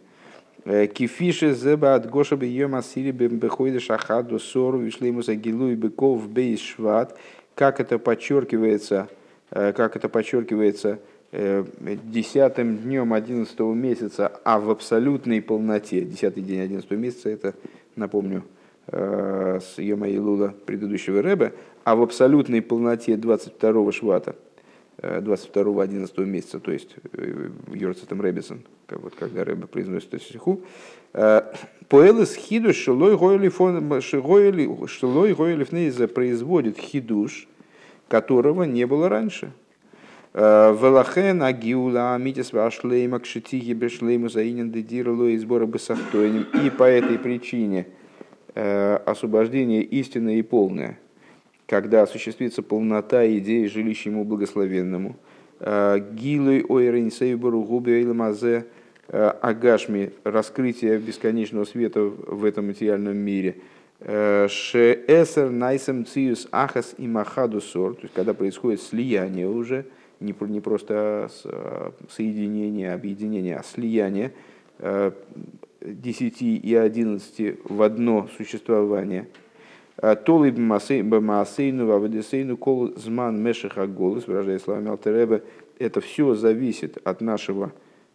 Кифиши 0.65 1.55
зеба 1.55 1.95
от 1.95 2.09
гоша 2.09 2.37
бы 2.37 2.47
йома 2.47 2.83
сири 2.83 3.11
бы 3.11 3.29
бехойда 3.29 3.81
шахаду 3.81 4.39
сору 4.39 4.79
вишлейму 4.79 5.23
загилу 5.23 5.69
и 5.71 5.75
быков 5.75 6.29
бейс 6.29 6.61
шват, 6.61 7.19
как 7.55 7.81
это 7.81 7.99
подчеркивается, 7.99 9.09
как 9.51 9.97
это 9.97 10.09
подчеркивается 10.09 11.01
десятым 11.33 12.79
днем 12.79 13.13
одиннадцатого 13.13 13.73
месяца, 13.73 14.41
а 14.45 14.59
в 14.59 14.69
абсолютной 14.71 15.41
полноте, 15.41 16.01
десятый 16.03 16.43
день 16.43 16.61
одиннадцатого 16.61 16.99
месяца, 16.99 17.31
это, 17.31 17.55
напомню, 17.95 18.43
с 18.87 19.75
Йома 19.77 20.09
Илула 20.09 20.53
предыдущего 20.67 21.23
Рэба, 21.23 21.53
а 21.85 21.95
в 21.95 22.03
абсолютной 22.03 22.63
полноте 22.63 23.17
22 23.17 23.93
швата, 23.93 24.35
22 25.01 25.83
11 25.83 26.19
месяца, 26.19 26.59
то 26.59 26.73
есть 26.73 26.97
Йорцетом 27.73 28.21
Рэббисон, 28.21 28.63
вот, 28.91 29.15
когда 29.15 29.45
Рэбе 29.45 29.69
произносит 29.69 30.13
эту 30.13 30.25
стиху, 30.25 30.63
Поэлес 31.13 32.35
хидуш 32.35 32.77
шилой 32.77 33.17
гойлифнейза 33.17 36.09
производит 36.09 36.79
хидуш, 36.79 37.47
которого 38.09 38.65
не 38.65 38.87
было 38.87 39.09
раньше. 39.09 39.53
Велахен 40.33 41.43
агиула 41.43 42.17
митис 42.19 42.53
вашлейма 42.53 43.21
кшитиги 43.21 43.73
бешлейму 43.73 44.29
заинен 44.29 44.71
дедирло 44.71 45.27
и 45.27 45.37
сбора 45.39 45.67
бесахтойним. 45.67 46.47
И 46.65 46.71
по 46.71 46.85
этой 46.85 47.19
причине 47.19 47.87
освобождение 48.55 49.83
истинное 49.83 50.37
и 50.37 50.43
полное– 50.43 50.99
когда 51.71 52.03
осуществится 52.03 52.65
полнота 52.65 53.25
идеи 53.39 53.67
жилища 53.67 54.09
ему 54.09 54.25
благословенному. 54.25 55.15
А, 55.61 56.01
Гилы 56.01 56.65
ойренсейбару 56.69 57.63
губи 57.63 58.05
мазе 58.07 58.67
а, 59.07 59.39
агашми, 59.41 60.13
раскрытие 60.25 60.99
бесконечного 60.99 61.65
света 61.65 62.01
в 62.01 62.45
этом 62.45 62.67
материальном 62.67 63.17
мире. 63.17 63.59
А, 64.01 64.49
Шеэсер 64.49 65.51
найсем 65.51 66.07
циус 66.07 66.49
ахас 66.51 66.97
и 66.99 67.07
махадусор, 67.07 67.95
то 67.95 68.03
есть 68.03 68.15
когда 68.15 68.35
происходит 68.35 68.83
слияние 68.83 69.49
уже, 69.49 69.87
не, 70.21 70.35
не 70.49 70.61
просто 70.61 71.29
соединение, 72.09 72.93
объединение, 72.93 73.57
а 73.57 73.63
слияние 73.63 74.33
десяти 75.81 76.57
и 76.57 76.75
одиннадцати 76.75 77.59
в 77.65 77.83
одно 77.83 78.29
существование– 78.37 79.29
Толы 80.25 80.51
бамасейну 80.51 81.87
вавадесейну 81.87 82.57
кол 82.57 82.95
зман 82.97 83.43
мешиха 83.43 83.87
голос, 83.87 84.27
выражая 84.27 84.59
словами 84.59 84.89
Алтереба, 84.89 85.43
это 85.79 86.01
все 86.01 86.35
зависит 86.35 86.97
от 87.05 87.21
нашего 87.21 87.73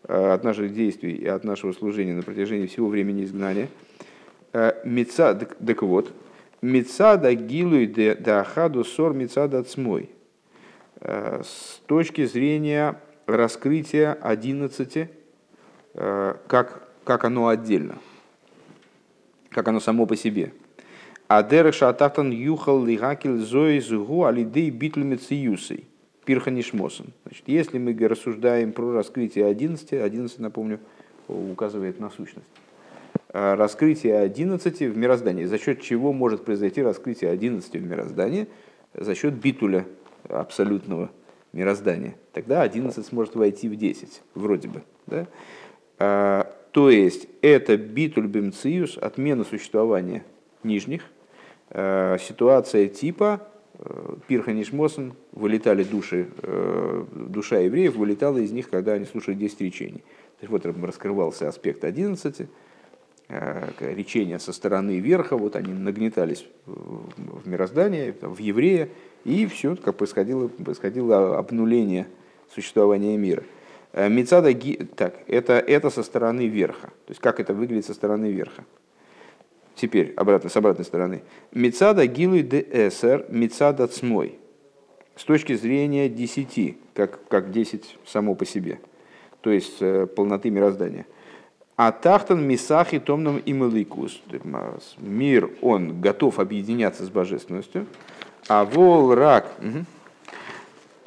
от 0.08 0.44
наших 0.44 0.74
действий 0.74 1.14
и 1.14 1.28
от 1.28 1.44
нашего 1.44 1.74
служения 1.74 2.14
на 2.14 2.24
протяжении 2.24 2.66
всего 2.68 2.88
времени 2.90 3.24
изгнания. 3.24 3.70
Меца, 4.84 5.36
так 5.36 5.82
вот, 5.82 6.12
Мецада 6.62 7.34
гилуй 7.36 7.88
да 7.88 8.42
ахаду 8.42 8.84
сор 8.84 9.14
мецада 9.14 9.62
цмой. 9.64 10.10
С 11.08 11.82
точки 11.86 12.26
зрения 12.26 13.00
раскрытия 13.28 14.14
11, 14.14 15.10
как, 15.94 16.88
как 17.04 17.24
оно 17.24 17.48
отдельно, 17.48 17.98
как 19.50 19.68
оно 19.68 19.80
само 19.80 20.06
по 20.08 20.16
себе– 20.16 20.52
а 21.28 21.42
дерек 21.42 21.74
шатахтан 21.74 22.32
юхал 22.32 22.86
лигакель 22.86 23.38
зои 23.38 23.80
зугу 23.80 24.26
алидей 24.26 24.70
битлемециюсой. 24.70 25.86
Пирханишмосом. 26.24 27.14
Значит, 27.24 27.44
если 27.48 27.78
мы 27.78 27.96
рассуждаем 28.08 28.72
про 28.72 28.92
раскрытие 28.92 29.46
11, 29.46 29.94
11, 29.94 30.40
напомню, 30.40 30.80
указывает 31.28 32.00
на 32.00 32.10
сущность. 32.10 32.48
А 33.30 33.56
раскрытие 33.56 34.18
11 34.20 34.80
в 34.80 34.98
мироздании. 34.98 35.46
За 35.46 35.60
счет 35.60 35.82
чего 35.82 36.14
может 36.14 36.46
произойти 36.46 36.82
раскрытие 36.82 37.30
11 37.32 37.72
в 37.74 37.84
мироздании? 37.84 38.48
За 38.96 39.14
счет 39.14 39.34
битуля 39.34 39.86
абсолютного 40.30 41.12
мироздания. 41.54 42.16
Тогда 42.34 42.62
11 42.62 43.06
сможет 43.06 43.36
войти 43.36 43.70
в 43.70 43.76
10, 43.76 44.22
вроде 44.34 44.68
бы. 44.68 44.84
Да? 45.08 45.28
А, 46.00 46.54
то 46.72 46.90
есть 46.90 47.28
это 47.42 47.78
битуль 47.78 48.28
бемциус, 48.28 48.98
отмена 48.98 49.44
существования 49.44 50.24
нижних, 50.64 51.04
Э, 51.70 52.18
ситуация 52.20 52.88
типа 52.88 53.42
э, 53.80 54.16
Пирха 54.28 54.54
Нишмосен, 54.54 55.14
вылетали 55.32 55.84
души, 55.84 56.28
э, 56.42 57.06
душа 57.12 57.58
евреев 57.58 57.96
вылетала 57.96 58.38
из 58.38 58.52
них, 58.52 58.70
когда 58.70 58.94
они 58.94 59.06
слушали 59.06 59.36
10 59.36 59.62
речений. 59.62 60.04
То 60.40 60.48
есть 60.48 60.52
вот 60.52 60.66
раскрывался 60.66 61.48
аспект 61.48 61.84
11, 61.84 62.48
речения 63.28 64.40
со 64.40 64.54
стороны 64.54 65.00
верха, 65.00 65.36
вот 65.38 65.56
они 65.56 65.74
нагнетались 65.74 66.46
в 66.66 67.48
мироздание, 67.48 68.16
в 68.22 68.40
еврея, 68.40 68.90
и 69.24 69.48
все, 69.48 69.76
как 69.76 69.96
происходило, 69.96 70.48
происходило 70.48 71.38
обнуление 71.38 72.08
существования 72.54 73.18
мира. 73.18 73.44
Мецада, 73.94 74.54
так, 74.96 75.16
это, 75.28 75.54
это 75.54 75.90
со 75.90 76.04
стороны 76.04 76.48
верха. 76.48 76.88
То 77.06 77.12
есть 77.12 77.22
как 77.22 77.40
это 77.40 77.54
выглядит 77.54 77.86
со 77.86 77.94
стороны 77.94 78.32
верха. 78.32 78.66
Теперь 79.76 80.14
обратно, 80.16 80.50
с 80.50 80.56
обратной 80.56 80.86
стороны. 80.86 81.24
Мецада 81.54 82.06
гилуй 82.06 82.44
де 82.44 82.62
эсер, 82.62 83.26
мецада 83.30 83.88
цмой. 83.88 84.38
С 85.16 85.24
точки 85.24 85.56
зрения 85.56 86.10
десяти, 86.10 86.78
как, 86.94 87.26
как 87.30 87.52
десять 87.52 87.98
само 88.06 88.36
по 88.36 88.46
себе. 88.46 88.80
То 89.42 89.50
есть 89.50 89.78
э, 89.82 90.08
полноты 90.08 90.50
мироздания. 90.50 91.06
А 91.78 91.92
тахтан 91.92 92.42
мисахи 92.42 93.00
томном 93.00 93.42
имеликус. 93.46 94.22
Мир, 94.98 95.50
он 95.62 96.00
готов 96.00 96.40
объединяться 96.40 97.04
с 97.04 97.10
божественностью. 97.10 97.86
А 98.48 98.64
вол 98.64 99.14
рак... 99.14 99.52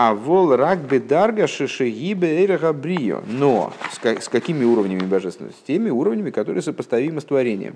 А 0.00 0.14
вол 0.14 0.54
рак 0.54 0.78
бедарга 0.78 1.48
шишегибе 1.48 2.44
эрега 2.44 2.72
брио. 2.72 3.20
Но 3.26 3.72
с, 3.90 4.28
какими 4.28 4.64
уровнями 4.64 5.00
божественности? 5.00 5.58
С 5.58 5.62
теми 5.62 5.90
уровнями, 5.90 6.30
которые 6.30 6.62
сопоставимы 6.62 7.20
с 7.20 7.24
творением. 7.24 7.74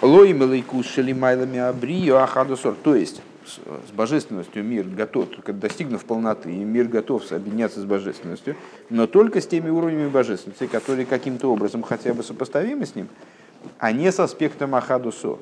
Лой 0.00 0.32
мелайкус 0.32 0.86
шелимайлами 0.86 1.58
абрио 1.58 2.18
ахадусор. 2.18 2.76
То 2.84 2.94
есть 2.94 3.20
с 3.48 3.90
божественностью 3.92 4.64
мир 4.64 4.84
готов, 4.86 5.28
достигнув 5.46 6.04
полноты, 6.04 6.52
и 6.52 6.58
мир 6.58 6.86
готов 6.86 7.30
объединяться 7.32 7.80
с 7.80 7.84
божественностью, 7.84 8.56
но 8.90 9.06
только 9.06 9.40
с 9.40 9.46
теми 9.46 9.70
уровнями 9.70 10.08
божественности, 10.08 10.66
которые 10.66 11.06
каким-то 11.06 11.52
образом 11.52 11.82
хотя 11.82 12.14
бы 12.14 12.22
сопоставимы 12.22 12.86
с 12.86 12.94
ним, 12.94 13.08
а 13.78 13.92
не 13.92 14.12
с 14.12 14.20
аспектом 14.20 14.74
Ахадусо. 14.74 15.38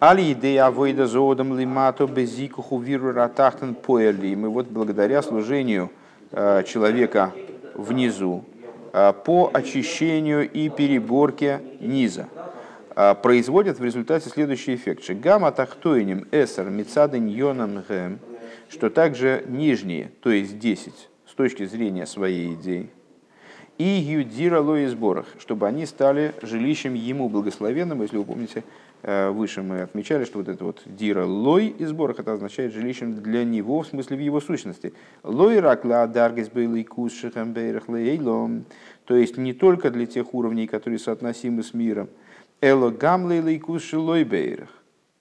Али 0.00 0.32
идея 0.32 0.66
авойда 0.66 1.06
зоодам 1.06 1.56
лимато 1.56 2.06
безикуху 2.06 2.80
виру 2.80 3.12
ратахтан 3.12 3.74
поэли. 3.74 4.34
Мы 4.34 4.48
вот 4.48 4.66
благодаря 4.66 5.22
служению 5.22 5.90
э, 6.32 6.64
человека 6.64 7.32
внизу, 7.74 8.44
Э, 8.92 9.14
по 9.14 9.50
очищению 9.52 10.50
и 10.50 10.68
переборке 10.68 11.60
низа 11.80 12.28
производят 13.22 13.78
в 13.78 13.84
результате 13.84 14.28
следующий 14.28 14.74
эффект. 14.74 15.08
Гамма 15.10 15.52
тахтойним 15.52 16.26
эсер 16.32 16.70
мицаден 16.70 17.26
йоном 17.26 17.82
гэм, 17.88 18.18
что 18.68 18.90
также 18.90 19.44
нижние, 19.48 20.10
то 20.20 20.30
есть 20.30 20.58
10, 20.58 21.08
с 21.26 21.34
точки 21.34 21.64
зрения 21.64 22.06
своей 22.06 22.54
идеи, 22.54 22.90
и 23.78 23.84
юдира 23.84 24.60
лои 24.60 24.86
сборах, 24.86 25.26
чтобы 25.38 25.66
они 25.66 25.86
стали 25.86 26.34
жилищем 26.42 26.94
ему 26.94 27.28
благословенным, 27.28 28.02
если 28.02 28.16
вы 28.16 28.24
помните, 28.24 28.62
Э, 29.04 29.30
выше 29.30 29.62
мы 29.62 29.80
отмечали, 29.80 30.24
что 30.24 30.38
вот 30.38 30.48
это 30.48 30.64
вот 30.64 30.82
дира 30.86 31.26
лой 31.26 31.66
из 31.66 31.88
сборах, 31.88 32.20
это 32.20 32.34
означает 32.34 32.72
жилищем 32.72 33.14
для 33.14 33.44
него, 33.44 33.82
в 33.82 33.88
смысле 33.88 34.16
в 34.16 34.20
его 34.20 34.40
сущности. 34.40 34.92
Лой 35.24 35.58
ракла 35.58 36.06
даргис 36.06 36.48
бейлый 36.48 36.84
кус 36.84 37.12
лейлом. 37.88 38.64
То 39.04 39.16
есть 39.16 39.36
не 39.36 39.52
только 39.52 39.90
для 39.90 40.06
тех 40.06 40.32
уровней, 40.34 40.68
которые 40.68 41.00
соотносимы 41.00 41.64
с 41.64 41.74
миром. 41.74 42.08
Эло 42.64 42.90
гамлейлый 42.90 43.58
кус 43.58 43.82
шилой 43.82 44.22
бейрах. 44.22 44.68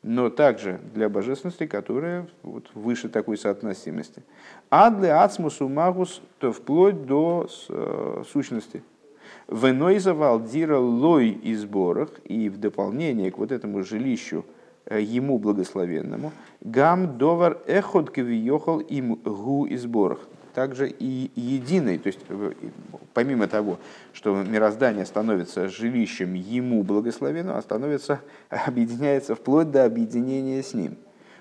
Но 0.04 0.30
также 0.30 0.80
для 0.94 1.10
божественности, 1.10 1.66
которая 1.66 2.28
вот 2.44 2.70
выше 2.76 3.10
такой 3.10 3.36
соотносимости. 3.36 4.22
А 4.70 4.92
для 4.92 5.24
ацмусу 5.24 5.68
магус, 5.68 6.22
то 6.38 6.52
вплоть 6.52 7.08
до 7.08 7.48
э, 7.70 8.24
сущности. 8.32 8.84
Венойзавал 9.48 10.40
дира 10.44 10.78
лой 10.78 11.30
и 11.30 11.56
сборах, 11.56 12.12
и 12.26 12.48
в 12.48 12.60
дополнение 12.60 13.32
к 13.32 13.40
вот 13.40 13.52
этому 13.52 13.82
жилищу 13.82 14.46
э, 14.86 15.02
ему 15.02 15.40
благословенному, 15.40 16.32
гам 16.62 17.18
довар 17.18 17.58
эхот 17.66 18.12
квиехал 18.12 18.80
им 18.82 19.16
гу 19.16 19.66
и 19.66 19.78
сборах. 19.78 20.20
Также 20.54 20.90
и 20.90 21.32
единый, 21.36 21.98
то 21.98 22.08
есть 22.08 22.20
помимо 23.14 23.48
того, 23.48 23.80
что 24.14 24.36
мироздание 24.36 25.06
становится 25.06 25.70
жилищем 25.70 26.34
ему 26.34 26.84
благословенного, 26.84 27.62
становится, 27.62 28.22
объединяется 28.50 29.36
вплоть 29.36 29.72
до 29.72 29.86
объединения 29.86 30.62
с 30.62 30.74
ним. 30.74 30.98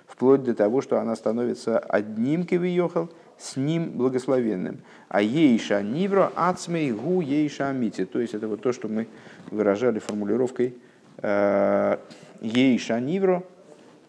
вплоть 0.07 0.43
до 0.43 0.55
того, 0.55 0.81
что 0.81 0.99
она 0.99 1.15
становится 1.17 1.79
одним 1.79 2.45
кивиохал, 2.45 3.11
с 3.39 3.57
ним 3.57 3.93
благословенным. 3.93 4.81
А 5.09 5.23
ейша 5.23 5.83
нивро 5.83 6.31
ацмей 6.35 6.93
гу 6.93 7.23
ейша 7.23 7.71
амити. 7.71 8.05
То 8.05 8.21
есть 8.21 8.35
это 8.35 8.47
вот 8.47 8.61
то, 8.61 8.73
что 8.73 8.89
мы 8.89 9.07
выражали 9.51 9.99
формулировкой 9.99 10.75
э, 11.23 11.97
ейша 12.43 13.01
нивро, 13.01 13.45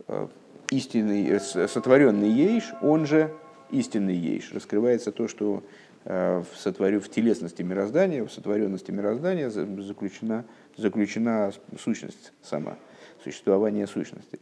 э, 0.07 0.27
истинный, 0.71 1.39
сотворенный 1.39 2.29
ейш, 2.29 2.73
он 2.81 3.05
же 3.05 3.31
истинный 3.71 4.15
ейш. 4.15 4.53
Раскрывается 4.53 5.11
то, 5.11 5.27
что 5.27 5.63
в, 6.03 6.45
сотворю, 6.55 6.99
в 6.99 7.09
телесности 7.09 7.61
мироздания, 7.61 8.23
в 8.23 8.31
сотворенности 8.31 8.91
мироздания 8.91 9.49
заключена, 9.49 10.45
заключена 10.77 11.51
сущность 11.79 12.33
сама, 12.41 12.77
существование 13.23 13.87
сущности. 13.87 14.39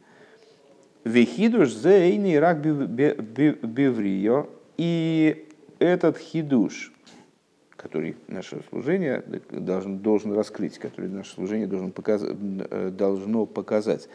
Вехидуш 1.03 1.71
за 1.71 1.91
эйный 1.91 2.39
рак 2.39 2.61
беврио. 2.61 4.47
И 4.77 5.47
этот 5.79 6.17
хидуш, 6.17 6.93
который 7.75 8.15
наше 8.27 8.61
служение 8.69 9.23
должен, 9.51 9.99
должен 9.99 10.33
раскрыть, 10.33 10.77
который 10.77 11.09
наше 11.09 11.33
служение 11.33 11.67
должен 11.67 11.91
показ, 11.91 12.23
должно 12.23 13.45
показать, 13.45 14.07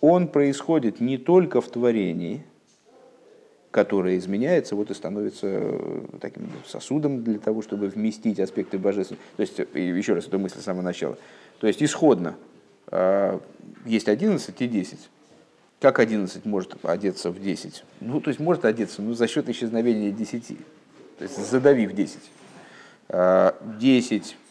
он 0.00 0.28
происходит 0.28 1.00
не 1.00 1.18
только 1.18 1.60
в 1.60 1.68
творении, 1.68 2.44
которое 3.74 4.18
изменяется, 4.18 4.76
вот 4.76 4.92
и 4.92 4.94
становится 4.94 5.60
таким 6.20 6.48
сосудом 6.64 7.24
для 7.24 7.40
того, 7.40 7.60
чтобы 7.60 7.88
вместить 7.88 8.38
аспекты 8.38 8.78
божественности. 8.78 9.26
То 9.36 9.40
есть, 9.40 9.58
еще 9.74 10.14
раз, 10.14 10.28
эту 10.28 10.38
мысль 10.38 10.60
с 10.60 10.62
самого 10.62 10.82
начала. 10.82 11.18
То 11.58 11.66
есть, 11.66 11.82
исходно 11.82 12.36
есть 13.84 14.08
11 14.08 14.60
и 14.60 14.68
10. 14.68 14.98
Как 15.80 15.98
11 15.98 16.44
может 16.44 16.76
одеться 16.84 17.32
в 17.32 17.42
10? 17.42 17.82
Ну, 18.00 18.20
то 18.20 18.28
есть 18.28 18.38
может 18.38 18.64
одеться, 18.64 19.02
но 19.02 19.12
за 19.14 19.26
счет 19.26 19.48
исчезновения 19.48 20.12
10. 20.12 20.46
То 21.18 21.24
есть 21.24 21.50
задавив 21.50 21.94
10. 21.94 22.20
10 22.20 22.22
а, 23.08 23.54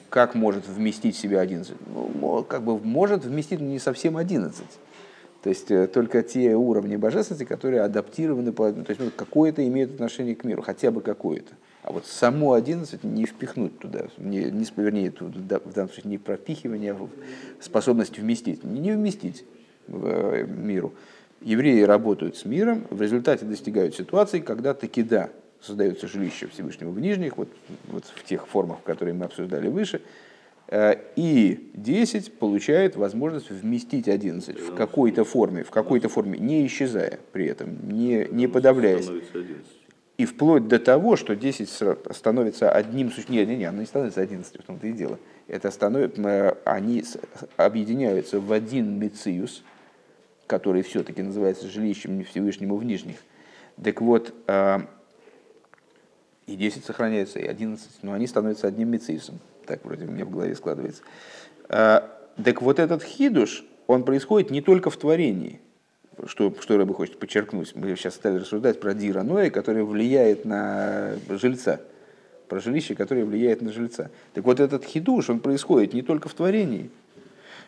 как 0.09 0.35
может 0.35 0.67
вместить 0.67 1.15
в 1.15 1.19
себя 1.19 1.39
11? 1.39 1.77
Ну, 1.87 2.43
как 2.43 2.63
бы 2.63 2.77
может 2.77 3.23
вместить, 3.23 3.61
но 3.61 3.67
не 3.67 3.79
совсем 3.79 4.17
11. 4.17 4.65
То 5.43 5.49
есть 5.49 5.69
э, 5.71 5.87
только 5.87 6.23
те 6.23 6.55
уровни 6.55 6.95
божественности, 6.95 7.43
которые 7.43 7.81
адаптированы, 7.81 8.53
то 8.53 8.85
есть 8.87 9.01
ну, 9.01 9.11
какое-то 9.13 9.67
имеет 9.67 9.95
отношение 9.95 10.35
к 10.35 10.45
миру, 10.45 10.61
хотя 10.61 10.89
бы 10.89 11.01
какое-то. 11.01 11.53
А 11.83 11.91
вот 11.91 12.05
само 12.05 12.53
11 12.53 13.03
не 13.03 13.25
впихнуть 13.25 13.77
туда, 13.77 14.07
не, 14.17 14.45
не 14.45 14.65
вернее, 14.77 15.11
туда, 15.11 15.59
в 15.59 15.73
данном 15.73 15.91
случае 15.91 16.11
не 16.11 16.17
пропихивание, 16.17 16.93
а 16.93 17.09
способность 17.59 18.17
вместить, 18.17 18.63
не 18.63 18.93
вместить 18.93 19.43
в 19.87 20.07
э, 20.07 20.45
миру. 20.45 20.93
Евреи 21.41 21.81
работают 21.81 22.37
с 22.37 22.45
миром, 22.45 22.87
в 22.89 23.01
результате 23.01 23.43
достигают 23.43 23.95
ситуации, 23.95 24.39
когда 24.39 24.73
таки 24.73 25.03
да, 25.03 25.29
создается 25.59 26.07
жилище 26.07 26.47
Всевышнего 26.47 26.89
в 26.89 27.01
нижних, 27.01 27.35
вот, 27.35 27.49
вот 27.87 28.05
в 28.05 28.23
тех 28.23 28.47
формах, 28.47 28.77
которые 28.85 29.13
мы 29.13 29.25
обсуждали 29.25 29.67
выше, 29.67 29.99
и 30.71 31.71
10 31.73 32.39
получает 32.39 32.95
возможность 32.95 33.49
вместить 33.51 34.07
11 34.07 34.59
в 34.59 34.75
какой-то 34.75 35.23
форме, 35.23 35.63
в 35.63 35.71
какой-то 35.71 36.09
форме, 36.09 36.39
не 36.39 36.65
исчезая 36.65 37.19
при 37.31 37.45
этом, 37.47 37.89
не, 37.89 38.27
не 38.31 38.47
подавляясь. 38.47 39.09
И 40.17 40.25
вплоть 40.25 40.67
до 40.67 40.79
того, 40.79 41.15
что 41.15 41.35
10 41.35 41.69
становится 42.11 42.71
одним 42.71 43.11
существом. 43.11 43.35
Не, 43.35 43.45
не, 43.45 43.65
оно 43.65 43.81
не 43.81 43.85
становится 43.85 44.21
11, 44.21 44.59
в 44.59 44.63
том-то 44.63 44.87
и 44.87 44.93
дело. 44.93 45.19
Это 45.47 45.71
становится, 45.71 46.57
они 46.65 47.03
объединяются 47.57 48.39
в 48.39 48.51
один 48.51 48.99
мециус, 48.99 49.63
который 50.47 50.83
все-таки 50.83 51.21
называется 51.21 51.67
жилищем 51.67 52.23
Всевышнему 52.23 52.77
в 52.77 52.85
Нижних. 52.85 53.17
Так 53.83 54.01
вот, 54.01 54.33
а, 54.47 54.87
и 56.45 56.55
10 56.55 56.85
сохраняется, 56.85 57.39
и 57.39 57.47
11, 57.47 58.03
но 58.03 58.13
они 58.13 58.27
становятся 58.27 58.67
одним 58.67 58.89
мецисом. 58.89 59.39
Так 59.65 59.83
вроде 59.85 60.05
меня 60.05 60.25
в 60.25 60.31
голове 60.31 60.55
складывается. 60.55 61.03
А, 61.69 62.09
так 62.43 62.61
вот 62.61 62.79
этот 62.79 63.03
хидуш, 63.03 63.63
он 63.87 64.03
происходит 64.03 64.49
не 64.49 64.61
только 64.61 64.89
в 64.89 64.97
творении, 64.97 65.59
что, 66.27 66.53
что 66.59 66.77
Рэбе 66.77 66.93
хочет 66.93 67.19
подчеркнуть. 67.19 67.75
Мы 67.75 67.95
сейчас 67.95 68.15
стали 68.15 68.39
рассуждать 68.39 68.79
про 68.79 68.93
Дира 68.93 69.23
Ноя, 69.23 69.49
который 69.49 69.83
влияет 69.83 70.45
на 70.45 71.13
жильца, 71.29 71.81
про 72.47 72.59
жилище, 72.59 72.95
которое 72.95 73.25
влияет 73.25 73.61
на 73.61 73.71
жильца. 73.71 74.11
Так 74.33 74.45
вот 74.45 74.59
этот 74.59 74.83
хидуш, 74.83 75.29
он 75.29 75.39
происходит 75.39 75.93
не 75.93 76.01
только 76.01 76.29
в 76.29 76.33
творении, 76.33 76.89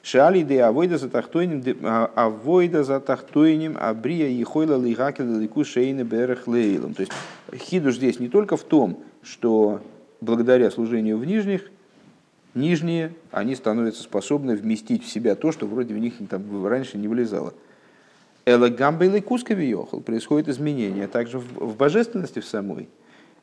Шали 0.05 0.43
де 0.43 0.61
авойда 0.61 0.99
за 0.99 1.09
тахтойним, 1.09 1.63
а, 1.81 2.11
авойда 2.13 2.83
за 2.83 2.99
тахтойним, 2.99 3.75
абрия 3.79 4.27
и 4.27 4.43
хойла 4.43 4.79
лигакел 4.79 5.25
лику 5.39 5.65
шейны 5.65 6.01
берех 6.01 6.45
лейлом. 6.47 6.93
То 6.93 7.01
есть 7.01 7.11
хидуш 7.51 7.95
здесь 7.95 8.19
не 8.19 8.29
только 8.29 8.55
в 8.55 8.63
том, 8.63 8.99
что 9.23 9.81
благодаря 10.21 10.69
служению 10.69 11.17
в 11.17 11.25
нижних, 11.25 11.71
нижние, 12.55 13.13
они 13.31 13.55
становятся 13.55 14.03
способны 14.03 14.55
вместить 14.55 15.03
в 15.03 15.09
себя 15.09 15.35
то, 15.35 15.51
что 15.51 15.67
вроде 15.67 15.93
в 15.93 15.97
них 15.97 16.15
там 16.29 16.65
раньше 16.65 16.97
не 16.97 17.07
влезало. 17.07 17.53
Элагамбейлый 18.45 19.21
кусковиехал, 19.21 20.01
происходит 20.01 20.49
изменение 20.49 21.07
также 21.07 21.39
в, 21.39 21.75
божественности 21.75 22.39
в 22.39 22.45
самой– 22.45 22.89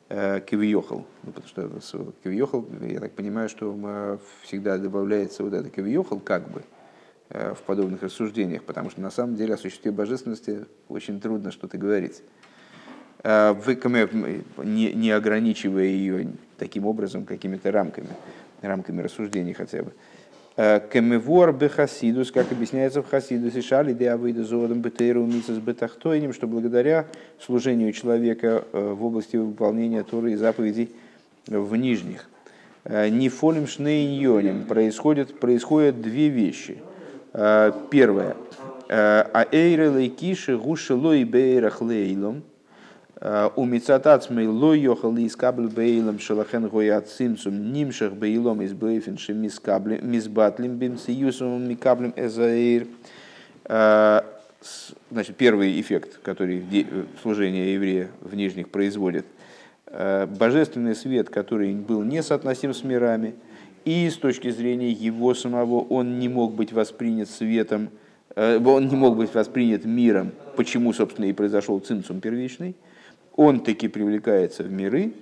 Э. 0.09 0.39
Ну, 0.51 1.05
потому 1.25 1.47
что 1.47 2.13
кивиохал, 2.23 2.65
я 2.81 2.99
так 2.99 3.13
понимаю, 3.13 3.49
что 3.49 4.19
всегда 4.43 4.77
добавляется 4.77 5.43
вот 5.43 5.53
это 5.53 5.69
кивиохал 5.69 6.19
как 6.19 6.49
бы 6.51 6.61
э, 7.29 7.55
в 7.55 7.63
подобных 7.63 8.03
рассуждениях, 8.03 8.63
потому 8.63 8.91
что 8.91 9.01
на 9.01 9.09
самом 9.09 9.35
деле 9.35 9.55
о 9.55 9.57
существе 9.57 9.91
божественности 9.91 10.65
очень 10.87 11.19
трудно 11.19 11.51
что-то 11.51 11.79
говорить. 11.79 12.21
Э, 13.23 13.55
не, 14.63 14.93
не 14.93 15.09
ограничивая 15.09 15.85
ее 15.85 16.33
таким 16.59 16.85
образом 16.85 17.25
какими-то 17.25 17.71
рамками, 17.71 18.09
рамками 18.67 19.01
рассуждений 19.01 19.53
хотя 19.53 19.83
бы. 19.83 19.93
Кемевор 20.55 21.51
бехасидус, 21.51 22.31
как 22.31 22.51
объясняется 22.51 23.01
в 23.01 23.09
Хасидусе, 23.09 23.61
шали 23.61 23.93
де 23.93 24.11
авида 24.11 24.43
зодом 24.43 24.81
бетейру 24.81 25.25
мисас 25.25 25.57
бетахтойним, 25.57 26.31
что 26.31 26.45
благодаря 26.45 27.07
служению 27.39 27.91
человека 27.91 28.63
э, 28.71 28.93
в 28.93 29.03
области 29.03 29.35
выполнения 29.35 30.03
Торы 30.03 30.33
и 30.33 30.35
заповедей 30.35 30.91
в 31.47 31.75
нижних. 31.75 32.29
Э, 32.83 33.09
не 33.09 33.29
фолим 33.29 33.65
шнейньоним 33.65 34.65
происходят, 34.65 35.39
происходят 35.39 35.99
две 35.99 36.29
вещи. 36.29 36.77
Э, 37.33 37.71
первое. 37.89 38.35
А 38.89 39.47
эйре 39.51 39.89
лейкиши 39.89 40.55
гуши 40.55 40.93
лой 40.93 41.23
бейрах 41.23 41.81
лейлом– 41.81 42.43
у 43.55 43.63
мицатацмей 43.63 44.47
ло 44.47 44.73
йохал 44.73 45.15
из 45.15 45.37
кабель 45.37 45.67
бейлом 45.67 46.19
шалахен 46.19 46.67
гоя 46.67 46.99
цимцум 46.99 47.71
нимшах 47.71 48.13
бейлом 48.13 48.61
из 48.61 48.73
блейфен 48.73 49.17
шемис 49.17 49.61
каблем 49.61 50.11
мисбатлем 50.11 50.75
бим 50.75 50.97
сиюсом 50.97 51.65
микаблем 51.69 52.13
эзаир. 52.17 52.87
Значит, 53.65 55.37
первый 55.37 55.79
эффект, 55.79 56.19
который 56.21 56.65
служение 57.21 57.73
еврея 57.73 58.09
в 58.19 58.35
нижних 58.35 58.67
производит, 58.67 59.25
божественный 59.87 60.95
свет, 60.95 61.29
который 61.29 61.73
был 61.75 62.03
не 62.03 62.21
соотносим 62.23 62.73
с 62.73 62.83
мирами, 62.83 63.35
и 63.85 64.09
с 64.09 64.17
точки 64.17 64.49
зрения 64.51 64.91
его 64.91 65.33
самого 65.33 65.79
он 65.79 66.19
не 66.19 66.27
мог 66.27 66.55
быть 66.55 66.73
воспринят 66.73 67.29
светом, 67.29 67.89
он 68.35 68.87
не 68.87 68.95
мог 68.97 69.15
быть 69.15 69.33
воспринят 69.33 69.85
миром, 69.85 70.31
почему, 70.57 70.91
собственно, 70.91 71.25
и 71.25 71.31
произошел 71.31 71.79
цимцум 71.79 72.19
первичный– 72.19 72.75
он 73.35 73.61
таки 73.61 73.87
привлекается 73.87 74.63
в 74.63 74.71
миры 74.71 75.13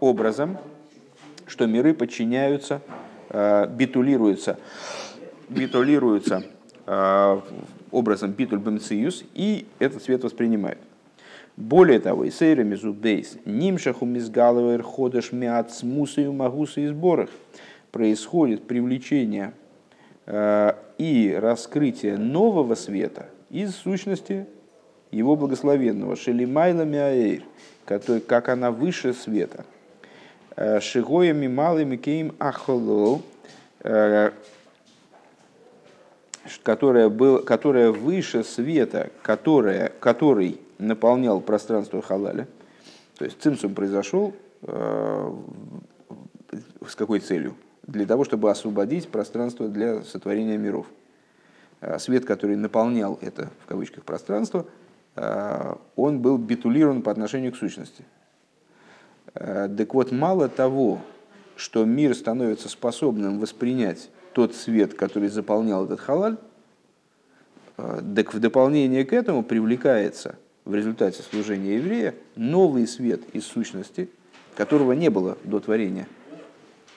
образом, 0.00 0.58
что 1.46 1.66
миры 1.66 1.94
подчиняются, 1.94 2.80
э, 3.30 3.66
битулируются, 3.68 4.58
битулируются 5.48 6.44
э, 6.86 7.40
образом 7.90 8.32
битуль 8.32 8.58
бемциюс, 8.58 9.24
и 9.34 9.66
этот 9.78 10.02
свет 10.02 10.24
воспринимает. 10.24 10.78
Более 11.56 12.00
того, 12.00 12.26
Исейра 12.26 12.62
Мизубейс, 12.62 13.36
Нимшаху 13.44 14.06
Мизгаловер 14.06 14.82
Ходаш 14.82 15.32
Миат 15.32 15.70
Смусою 15.70 16.32
Магуса 16.32 16.80
и 16.80 16.86
сборах 16.86 17.28
происходит 17.90 18.66
привлечение 18.66 19.52
э, 20.26 20.72
и 20.96 21.36
раскрытие 21.38 22.16
нового 22.16 22.74
света 22.74 23.28
из 23.50 23.76
сущности 23.76 24.46
его 25.12 25.36
благословенного, 25.36 26.16
Шелимайла 26.16 26.82
Миаэйр, 26.82 27.42
который, 27.84 28.20
как 28.20 28.48
она 28.48 28.70
выше 28.70 29.12
света. 29.12 29.64
Э, 30.56 30.80
Шигоями 30.80 31.46
малыми 31.46 31.96
кейм 31.96 32.34
ахоло, 32.38 33.20
э, 33.80 34.30
которая, 36.62 37.08
был, 37.10 37.40
которая 37.40 37.92
выше 37.92 38.42
света, 38.42 39.10
которая, 39.22 39.92
который 40.00 40.58
наполнял 40.78 41.40
пространство 41.40 42.02
халаля. 42.02 42.48
То 43.18 43.26
есть 43.26 43.40
цимсум 43.40 43.74
произошел 43.74 44.34
э, 44.62 45.32
с 46.88 46.96
какой 46.96 47.20
целью? 47.20 47.54
Для 47.86 48.06
того, 48.06 48.24
чтобы 48.24 48.50
освободить 48.50 49.08
пространство 49.08 49.68
для 49.68 50.02
сотворения 50.04 50.56
миров. 50.56 50.86
свет, 51.98 52.24
который 52.24 52.54
наполнял 52.54 53.18
это, 53.20 53.50
в 53.64 53.66
кавычках, 53.66 54.04
пространство, 54.04 54.66
он 55.14 56.20
был 56.20 56.38
битулирован 56.38 57.02
по 57.02 57.10
отношению 57.10 57.52
к 57.52 57.56
сущности. 57.56 58.04
Так 59.34 59.94
вот, 59.94 60.12
мало 60.12 60.48
того, 60.48 61.00
что 61.56 61.84
мир 61.84 62.14
становится 62.14 62.68
способным 62.68 63.38
воспринять 63.38 64.10
тот 64.32 64.54
свет, 64.54 64.94
который 64.94 65.28
заполнял 65.28 65.84
этот 65.84 66.00
халаль, 66.00 66.36
так 67.76 68.34
в 68.34 68.40
дополнение 68.40 69.04
к 69.04 69.12
этому 69.12 69.42
привлекается 69.42 70.36
в 70.64 70.74
результате 70.74 71.22
служения 71.22 71.76
еврея 71.76 72.14
новый 72.36 72.86
свет 72.86 73.22
из 73.32 73.44
сущности, 73.44 74.08
которого 74.54 74.92
не 74.92 75.10
было 75.10 75.36
до 75.44 75.60
творения, 75.60 76.06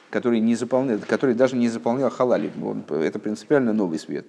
который, 0.10 0.40
не 0.40 0.56
заполнял, 0.56 1.00
который 1.00 1.36
даже 1.36 1.56
не 1.56 1.68
заполнял 1.70 2.10
халали. 2.10 2.52
Это 2.90 3.20
принципиально 3.20 3.74
новый 3.74 4.00
свет. 4.00 4.26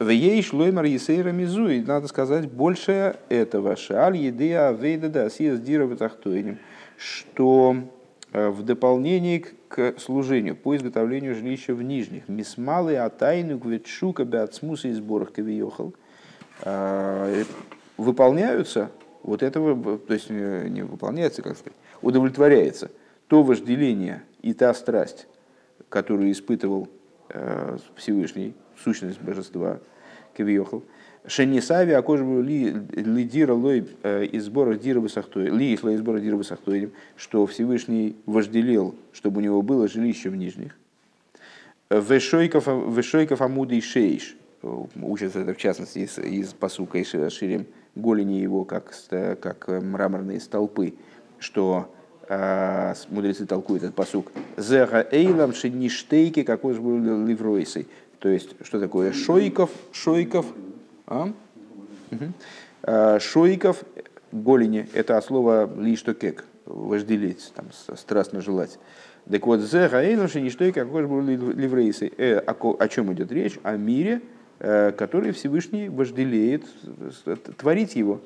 В 0.00 0.08
ей 0.08 0.42
шлоймар 0.42 0.86
есейра 0.86 1.30
и 1.30 1.82
надо 1.82 2.08
сказать 2.08 2.50
больше 2.50 3.18
этого. 3.28 3.76
Шааль 3.76 4.16
едея 4.16 4.72
вейда 4.72 5.10
да 5.10 5.28
сиас 5.28 5.60
дира 5.60 5.86
что 6.96 7.76
э, 8.32 8.48
в 8.48 8.62
дополнение 8.62 9.44
к 9.68 9.96
служению 9.98 10.56
по 10.56 10.74
изготовлению 10.74 11.34
жилища 11.34 11.74
в 11.74 11.82
нижних. 11.82 12.26
Мисмалы 12.28 12.96
атайну 12.96 13.58
гветшука 13.58 14.24
беацмуса 14.24 14.88
и 14.88 14.92
сборах 14.92 15.34
кавиехал 15.34 15.92
э, 16.62 17.44
выполняются 17.98 18.90
вот 19.22 19.42
этого, 19.42 19.98
то 19.98 20.14
есть 20.14 20.28
э, 20.30 20.68
не 20.70 20.80
выполняется, 20.80 21.42
как 21.42 21.58
сказать, 21.58 21.76
удовлетворяется 22.00 22.90
то 23.28 23.42
вожделение 23.42 24.22
и 24.40 24.54
та 24.54 24.72
страсть, 24.72 25.26
которую 25.90 26.32
испытывал 26.32 26.88
Всевышний, 27.96 28.54
сущность 28.82 29.20
божества, 29.20 29.80
Кавиохал, 30.36 30.82
Шенисави, 31.26 31.92
а 31.92 32.02
кожу 32.02 32.40
ли 32.40 32.74
лидира 32.92 33.52
лой 33.52 33.80
из 34.02 34.44
сбора 34.44 34.74
дира 34.74 35.00
высохтой, 35.00 35.50
ли 35.50 35.72
из 35.74 35.80
сбора 35.80 36.18
дира 36.20 36.36
высохтой, 36.36 36.92
что 37.16 37.46
Всевышний 37.46 38.16
вожделел, 38.26 38.94
чтобы 39.12 39.38
у 39.38 39.40
него 39.42 39.60
было 39.62 39.86
жилище 39.86 40.30
в 40.30 40.36
нижних. 40.36 40.76
Вешойков, 41.90 42.68
амуды 43.42 43.78
и 43.78 43.80
шейш, 43.80 44.36
учится 44.62 45.40
это 45.40 45.54
в 45.54 45.56
частности 45.56 45.98
из, 45.98 46.18
из 46.18 46.52
посука 46.52 46.98
и 46.98 47.04
ширим, 47.04 47.66
голени 47.94 48.40
его 48.40 48.64
как, 48.64 48.94
как 49.40 49.68
мраморные 49.68 50.40
столпы, 50.40 50.94
что 51.38 51.92
э, 51.92 51.99
мудрецы 53.08 53.44
толкуют 53.44 53.82
этот 53.82 53.96
посук. 53.96 54.30
Зега 54.56 55.06
эйлам 55.10 55.52
шеништейки, 55.52 56.44
какой 56.44 56.74
же 56.74 56.80
был 56.80 56.98
ливройсой. 57.26 57.88
То 58.20 58.28
есть, 58.28 58.50
что 58.62 58.78
такое 58.78 59.12
шойков, 59.12 59.70
шойков, 59.92 60.46
а? 61.06 61.32
Угу. 62.12 63.20
Шойков, 63.20 63.82
голени, 64.32 64.88
это 64.94 65.16
от 65.16 65.24
слова 65.24 65.70
лиштокек, 65.76 66.44
вожделеть, 66.66 67.52
там, 67.54 67.66
страстно 67.96 68.40
желать. 68.40 68.78
Так 69.30 69.46
вот, 69.46 69.60
зе 69.60 69.88
не 70.34 70.50
что 70.50 70.72
какой 70.72 71.02
же 71.02 71.08
был 71.08 71.20
ливрейсы. 71.20 72.10
Э, 72.16 72.38
о, 72.38 72.76
о 72.78 72.88
чем 72.88 73.12
идет 73.12 73.30
речь? 73.30 73.58
О 73.62 73.76
мире, 73.76 74.22
э, 74.58 74.92
который 74.92 75.32
Всевышний 75.32 75.88
вожделеет 75.88 76.64
творить 77.56 77.96
его. 77.96 78.20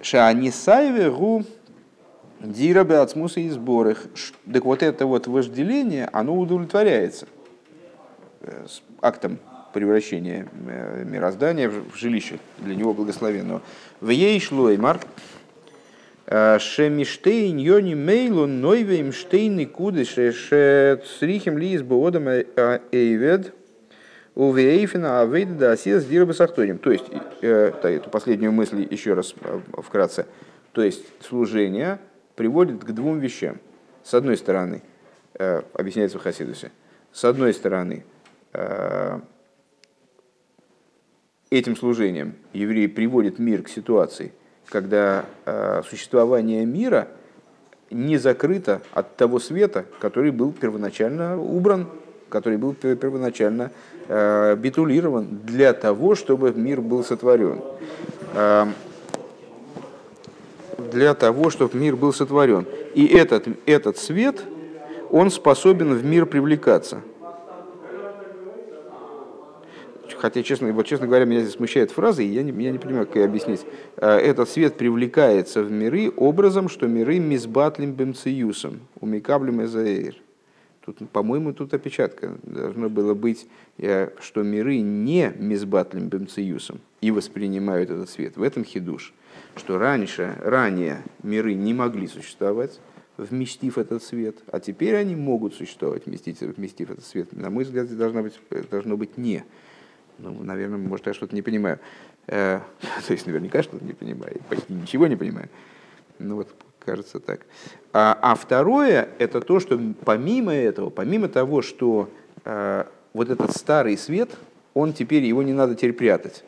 Шаанисаеве 0.00 1.10
гу 1.10 1.44
дирабе 2.42 2.96
ацмуса 2.96 3.40
и 3.40 3.48
сборах. 3.48 4.04
Так 4.52 4.64
вот 4.64 4.82
это 4.82 5.06
вот 5.06 5.26
вожделение, 5.26 6.08
оно 6.12 6.36
удовлетворяется 6.36 7.26
с 8.42 8.82
актом 9.00 9.38
превращения 9.72 10.46
э, 10.66 11.04
мироздания 11.04 11.68
в 11.68 11.96
жилище 11.96 12.38
для 12.58 12.74
него 12.74 12.94
благословенного. 12.94 13.62
В 14.00 14.10
ей 14.10 14.38
шлоймар 14.40 15.00
э, 16.26 16.58
Шемиштейн 16.58 17.56
йони 17.56 17.94
мейлу 17.94 18.46
нойвеем 18.46 19.12
штейны 19.12 19.66
куды 19.66 20.04
шрихим 20.04 21.58
ли 21.58 21.72
из 21.72 21.82
боодом 21.82 22.28
э, 22.28 22.44
эйвед 22.92 23.54
у 24.34 24.52
вейфина 24.52 25.20
авейда 25.20 25.54
да 25.54 25.72
асис 25.72 26.04
дирба 26.04 26.32
сахтоним. 26.32 26.78
То 26.78 26.90
есть, 26.90 27.04
эту 27.42 28.08
последнюю 28.08 28.50
мысль 28.52 28.86
еще 28.90 29.12
раз 29.12 29.34
вкратце. 29.76 30.26
То 30.72 30.82
есть, 30.82 31.04
служение 31.20 31.98
приводит 32.36 32.84
к 32.84 32.90
двум 32.92 33.18
вещам. 33.18 33.58
С 34.04 34.14
одной 34.14 34.36
стороны, 34.36 34.82
объясняется 35.34 36.18
в 36.18 36.22
Хасидусе, 36.22 36.72
с 37.12 37.24
одной 37.24 37.54
стороны, 37.54 38.04
этим 41.52 41.76
служением 41.76 42.34
евреи 42.52 42.86
приводят 42.86 43.38
мир 43.38 43.62
к 43.62 43.68
ситуации, 43.68 44.32
когда 44.68 45.26
э, 45.44 45.82
существование 45.86 46.64
мира 46.64 47.08
не 47.90 48.16
закрыто 48.16 48.80
от 48.92 49.16
того 49.16 49.38
света, 49.38 49.84
который 50.00 50.30
был 50.30 50.52
первоначально 50.52 51.38
убран, 51.38 51.88
который 52.30 52.56
был 52.56 52.72
первоначально 52.72 53.70
э, 54.08 54.56
битулирован 54.56 55.40
для 55.44 55.74
того, 55.74 56.14
чтобы 56.14 56.52
мир 56.54 56.80
был 56.80 57.04
сотворен. 57.04 57.60
Для 60.92 61.14
того, 61.14 61.50
чтобы 61.50 61.76
мир 61.78 61.96
был 61.96 62.12
сотворен. 62.12 62.66
И 62.94 63.06
этот, 63.06 63.48
этот 63.66 63.98
свет, 63.98 64.42
он 65.10 65.30
способен 65.30 65.94
в 65.94 66.04
мир 66.04 66.26
привлекаться– 66.26 67.00
хотя, 70.22 70.44
честно, 70.44 70.72
вот, 70.72 70.86
честно 70.86 71.08
говоря, 71.08 71.24
меня 71.24 71.40
здесь 71.40 71.54
смущает 71.54 71.90
фраза, 71.90 72.22
и 72.22 72.26
я 72.26 72.44
не, 72.44 72.52
я 72.62 72.70
не 72.70 72.78
понимаю, 72.78 73.06
как 73.06 73.16
ее 73.16 73.24
объяснить. 73.24 73.66
Э, 73.96 74.18
этот 74.18 74.48
свет 74.48 74.76
привлекается 74.76 75.64
в 75.64 75.70
миры 75.72 76.12
образом, 76.16 76.68
что 76.68 76.86
миры 76.86 77.18
мизбатлим 77.18 77.92
бемциюсом, 77.92 78.82
умикаблем 79.00 79.64
эзаэйр. 79.64 80.14
Тут, 80.84 81.08
по-моему, 81.10 81.52
тут 81.52 81.72
опечатка. 81.74 82.36
Должно 82.42 82.90
было 82.90 83.14
быть, 83.14 83.46
что 84.20 84.42
миры 84.42 84.80
не 84.80 85.32
мизбатлим 85.36 86.08
бемциюсом 86.08 86.80
и 87.00 87.10
воспринимают 87.10 87.90
этот 87.90 88.10
свет. 88.10 88.36
В 88.36 88.42
этом 88.42 88.64
хидуш. 88.64 89.14
Что 89.56 89.78
раньше, 89.78 90.36
ранее 90.40 91.02
миры 91.22 91.54
не 91.54 91.72
могли 91.74 92.06
существовать, 92.06 92.80
вместив 93.16 93.78
этот 93.78 94.02
свет, 94.02 94.36
а 94.50 94.60
теперь 94.60 94.96
они 94.96 95.14
могут 95.14 95.54
существовать, 95.54 96.06
вместив, 96.06 96.40
вместив 96.40 96.90
этот 96.90 97.04
свет. 97.04 97.32
На 97.32 97.50
мой 97.50 97.64
взгляд, 97.64 97.86
здесь 97.86 97.98
должно 97.98 98.22
быть, 98.22 98.40
должно 98.70 98.96
быть 98.96 99.18
не. 99.18 99.44
Ну, 100.18 100.42
наверное, 100.42 100.78
может, 100.78 101.06
я 101.06 101.14
что-то 101.14 101.34
не 101.34 101.42
понимаю. 101.42 101.78
Э, 102.26 102.60
то 103.06 103.12
есть, 103.12 103.26
наверняка 103.26 103.62
что-то 103.62 103.84
не 103.84 103.92
понимаю. 103.92 104.40
Почти 104.48 104.72
ничего 104.72 105.06
не 105.06 105.16
понимаю. 105.16 105.48
Ну, 106.18 106.36
вот, 106.36 106.54
кажется 106.84 107.20
так. 107.20 107.40
А, 107.92 108.18
а 108.20 108.34
второе, 108.34 109.08
это 109.18 109.40
то, 109.40 109.60
что 109.60 109.80
помимо 110.04 110.52
этого, 110.52 110.90
помимо 110.90 111.28
того, 111.28 111.62
что 111.62 112.08
э, 112.44 112.84
вот 113.12 113.30
этот 113.30 113.56
старый 113.56 113.96
свет, 113.96 114.30
он 114.74 114.92
теперь, 114.92 115.24
его 115.24 115.42
не 115.42 115.52
надо 115.52 115.74
теперь 115.74 115.92
прятать. 115.92 116.44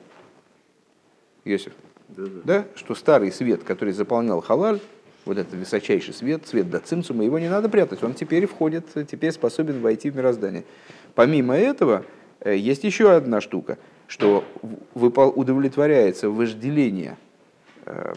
Йосиф? 1.44 1.72
Да, 2.08 2.22
да. 2.24 2.40
да? 2.44 2.64
Что 2.74 2.94
старый 2.94 3.32
свет, 3.32 3.64
который 3.64 3.92
заполнял 3.92 4.40
халаль, 4.40 4.80
вот 5.24 5.38
этот 5.38 5.54
высочайший 5.54 6.14
свет, 6.14 6.46
свет 6.46 6.70
до 6.70 6.80
цимцума, 6.80 7.24
его 7.24 7.38
не 7.38 7.48
надо 7.48 7.68
прятать, 7.68 8.02
он 8.02 8.14
теперь 8.14 8.46
входит, 8.46 8.86
теперь 9.10 9.32
способен 9.32 9.80
войти 9.80 10.10
в 10.10 10.16
мироздание. 10.16 10.64
Помимо 11.14 11.56
этого, 11.56 12.04
Э, 12.44 12.56
есть 12.56 12.84
еще 12.84 13.10
одна 13.12 13.40
штука, 13.40 13.78
что 14.06 14.44
удовлетворяется 14.94 16.30
вожделение 16.30 17.16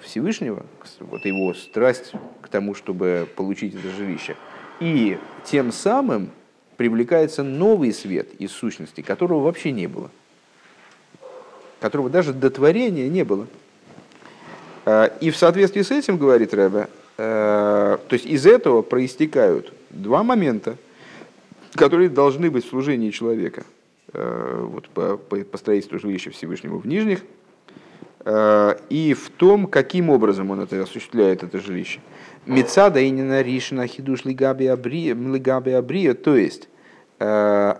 Всевышнего, 0.01 0.65
вот 0.99 1.25
его 1.25 1.53
страсть 1.53 2.13
к 2.41 2.47
тому, 2.47 2.73
чтобы 2.73 3.27
получить 3.36 3.75
это 3.75 3.89
жилище. 3.89 4.36
И 4.80 5.17
тем 5.45 5.71
самым 5.71 6.30
привлекается 6.77 7.43
новый 7.43 7.93
свет 7.93 8.30
из 8.39 8.51
сущности, 8.51 9.01
которого 9.01 9.43
вообще 9.43 9.71
не 9.71 9.88
было. 9.88 10.10
Которого 11.80 12.10
даже 12.10 12.34
до 12.34 12.49
творения 12.49 13.10
не 13.10 13.23
было. 13.23 13.47
Э, 14.86 15.10
и 15.19 15.32
в 15.32 15.38
соответствии 15.38 15.82
с 15.82 15.91
этим, 15.91 16.17
говорит 16.17 16.53
Рэбе, 16.53 16.88
то 17.17 17.99
есть 18.12 18.27
из 18.27 18.45
этого 18.45 18.84
проистекают 18.84 19.73
два 19.89 20.21
момента, 20.21 20.77
которые 21.73 22.10
должны 22.10 22.51
быть 22.51 22.63
в 22.63 22.69
служении 22.69 23.10
человека– 23.10 23.63
Э, 24.13 24.65
вот, 24.71 24.88
по, 24.89 25.17
по 25.17 25.58
строительству 25.58 25.99
жилища 25.99 26.32
Всевышнего 26.32 26.77
в 26.77 26.88
Нижних, 26.88 27.19
э, 27.19 27.23
и 28.27 29.15
в 29.17 29.29
том, 29.29 29.67
каким 29.67 30.09
образом 30.09 30.51
он 30.51 30.59
это 30.59 30.81
осуществляет, 30.81 31.43
это 31.43 31.59
жилище. 31.59 32.01
Мецада 32.45 32.99
и 32.99 33.09
ненаришна 33.09 33.87
хидуш 33.87 34.25
лигаби 34.25 34.65
абрия, 34.67 36.13
то 36.13 36.35
есть, 36.35 36.67
э, 37.19 37.75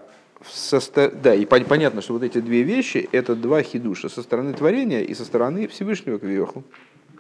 да, 1.24 1.36
и 1.36 1.46
понятно, 1.46 2.02
что 2.02 2.14
вот 2.14 2.24
эти 2.24 2.40
две 2.40 2.64
вещи, 2.64 3.10
это 3.12 3.36
два 3.36 3.62
хидуша, 3.62 4.08
со 4.08 4.22
стороны 4.22 4.54
творения 4.54 5.02
и 5.02 5.14
со 5.14 5.26
стороны 5.26 5.68
Всевышнего 5.68 6.18
Кавиоху, 6.18 6.64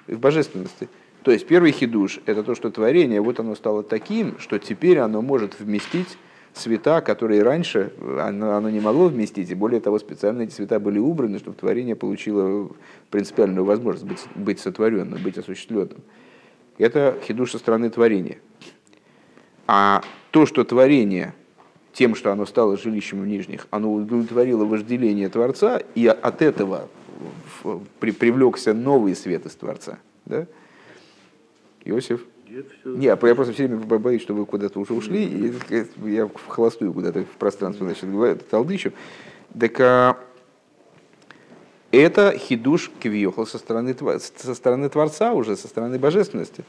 в 0.07 0.19
божественности. 0.19 0.87
То 1.23 1.31
есть 1.31 1.47
первый 1.47 1.71
хидуш– 1.73 2.19
это 2.25 2.43
то, 2.43 2.55
что 2.55 2.69
творение, 2.69 3.19
вот 3.19 3.41
оно 3.41 3.55
стало 3.55 3.83
таким, 3.83 4.39
что 4.39 4.57
теперь 4.59 4.99
оно 4.99 5.21
может 5.21 5.59
вместить 5.59 6.17
цвета, 6.58 7.02
которые 7.02 7.43
раньше 7.43 7.93
оно, 8.20 8.56
оно 8.56 8.70
не 8.70 8.80
могло 8.80 9.08
вместить, 9.08 9.50
и 9.50 9.56
более 9.56 9.80
того, 9.80 10.00
специально 10.00 10.41
эти 10.41 10.52
цвета 10.52 10.80
были 10.80 11.00
убраны, 11.00 11.39
чтобы 11.39 11.58
творение 11.58 11.96
получило 11.96 12.70
принципиальную 13.10 13.65
возможность 13.65 14.06
быть, 14.06 14.26
быть 14.36 14.60
сотворенным, 14.60 15.22
быть 15.22 15.38
осуществленным. 15.38 16.00
Это 16.78 17.17
хидуш 17.24 17.52
со 17.52 17.60
стороны 17.60 17.89
творения. 17.89 18.38
А 19.67 20.02
то, 20.32 20.46
что 20.46 20.63
творение 20.63 21.34
тем, 21.93 22.13
что 22.13 22.32
оно 22.32 22.46
стало 22.46 22.78
жилищем 22.78 23.22
в 23.22 23.28
нижних, 23.28 23.67
оно 23.72 23.91
удовлетворило 23.91 24.65
вожделение 24.65 25.30
Творца, 25.30 25.82
и 25.96 26.06
от 26.06 26.41
этого 26.41 26.89
при, 28.00 28.12
привлекся 28.12 28.74
новый 28.74 29.15
свет 29.15 29.46
из 29.46 29.56
Творца. 29.56 29.98
Да? 30.26 30.46
Иосиф? 31.86 32.24
Не, 32.86 33.05
я 33.05 33.15
просто 33.15 33.53
все 33.53 33.67
время 33.67 33.83
боюсь, 33.86 34.21
что 34.21 34.33
вы 34.33 34.45
куда-то 34.45 34.79
уже 34.79 34.93
ушли, 34.93 35.23
и 35.25 36.10
я 36.10 36.27
в 36.27 36.47
холостую 36.47 36.93
куда-то 36.93 37.23
в 37.23 37.38
пространство 37.38 37.86
значит, 37.86 38.10
говорю, 38.10 38.38
талдычу. 38.49 38.91
Так 39.57 39.79
а, 39.79 40.17
это 41.91 42.38
хидуш 42.38 42.91
квиохал 42.99 43.45
со 43.45 43.57
стороны, 43.57 43.95
со 44.19 44.55
стороны 44.55 44.89
Творца 44.89 45.33
уже, 45.33 45.55
со 45.55 45.67
стороны 45.67 45.99
божественности. 45.99 46.63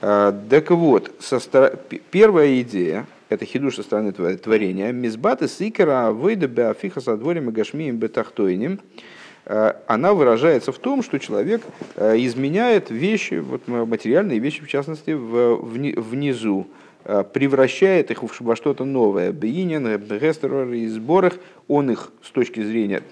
А, 0.00 0.32
так 0.48 0.70
вот, 0.70 1.12
со 1.20 1.38
стор... 1.38 1.78
первая 2.10 2.60
идея, 2.62 3.06
это 3.28 3.44
хидуш 3.44 3.76
со 3.76 3.82
стороны 3.82 4.12
творения, 4.12 4.92
мизбаты 4.92 5.46
сикера 5.46 6.10
выйда 6.10 6.48
беафиха 6.48 7.00
со 7.00 7.16
дворем 7.16 7.50
и 7.50 7.52
гашмием 7.52 7.96
бетахтойним, 7.96 8.80
а, 8.80 9.19
она 9.86 10.14
выражается 10.14 10.70
в 10.70 10.78
том, 10.78 11.02
что 11.02 11.18
человек 11.18 11.62
а, 11.96 12.14
изменяет 12.16 12.90
вещи, 12.90 13.34
вот 13.34 13.66
материальные 13.66 14.38
вещи 14.38 14.62
в 14.62 14.68
частности, 14.68 15.10
в, 15.10 15.56
внизу, 15.56 16.66
превращает 17.32 18.10
их 18.10 18.22
во 18.40 18.54
что-то 18.54 18.84
новое. 18.84 19.32
Бейнин, 19.32 19.98
Гестерор 19.98 20.70
и 20.70 20.86
сборах, 20.86 21.38
он 21.66 21.90
их 21.90 22.12
с 22.22 22.30
точки 22.30 22.62
зрения, 22.62 23.02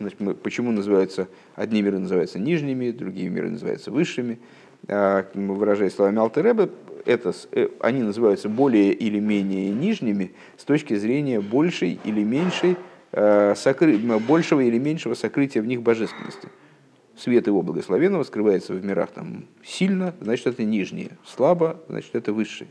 почему 0.42 0.72
называются, 0.72 1.26
одни 1.54 1.80
миры 1.80 1.98
называются 1.98 2.38
нижними, 2.38 2.90
другие 2.90 3.30
миры 3.30 3.48
называются 3.48 3.90
высшими, 3.90 4.38
выражаясь 4.86 5.94
словами 5.94 6.18
Алтереба, 6.18 6.68
это, 7.08 7.32
э, 7.52 7.68
они 7.80 8.02
называются 8.02 8.48
более 8.48 8.92
или 8.92 9.18
менее 9.18 9.70
нижними 9.70 10.32
с 10.56 10.64
точки 10.64 10.94
зрения 10.94 11.40
большей 11.40 11.98
или 12.04 12.22
меньшей, 12.22 12.72
э, 12.72 12.76
сокры... 13.12 13.98
большего 13.98 14.60
или 14.60 14.78
меньшего 14.78 15.14
сокрытия 15.14 15.62
в 15.62 15.66
них 15.66 15.82
божественности. 15.82 16.48
Свет 17.16 17.46
его 17.48 17.62
благословенного 17.62 18.22
скрывается 18.22 18.74
в 18.74 18.84
мирах 18.84 19.10
там 19.10 19.46
сильно, 19.64 20.14
значит 20.20 20.46
это 20.46 20.62
нижнее, 20.62 21.18
слабо, 21.26 21.80
значит 21.88 22.14
это 22.14 22.32
высшее. 22.32 22.70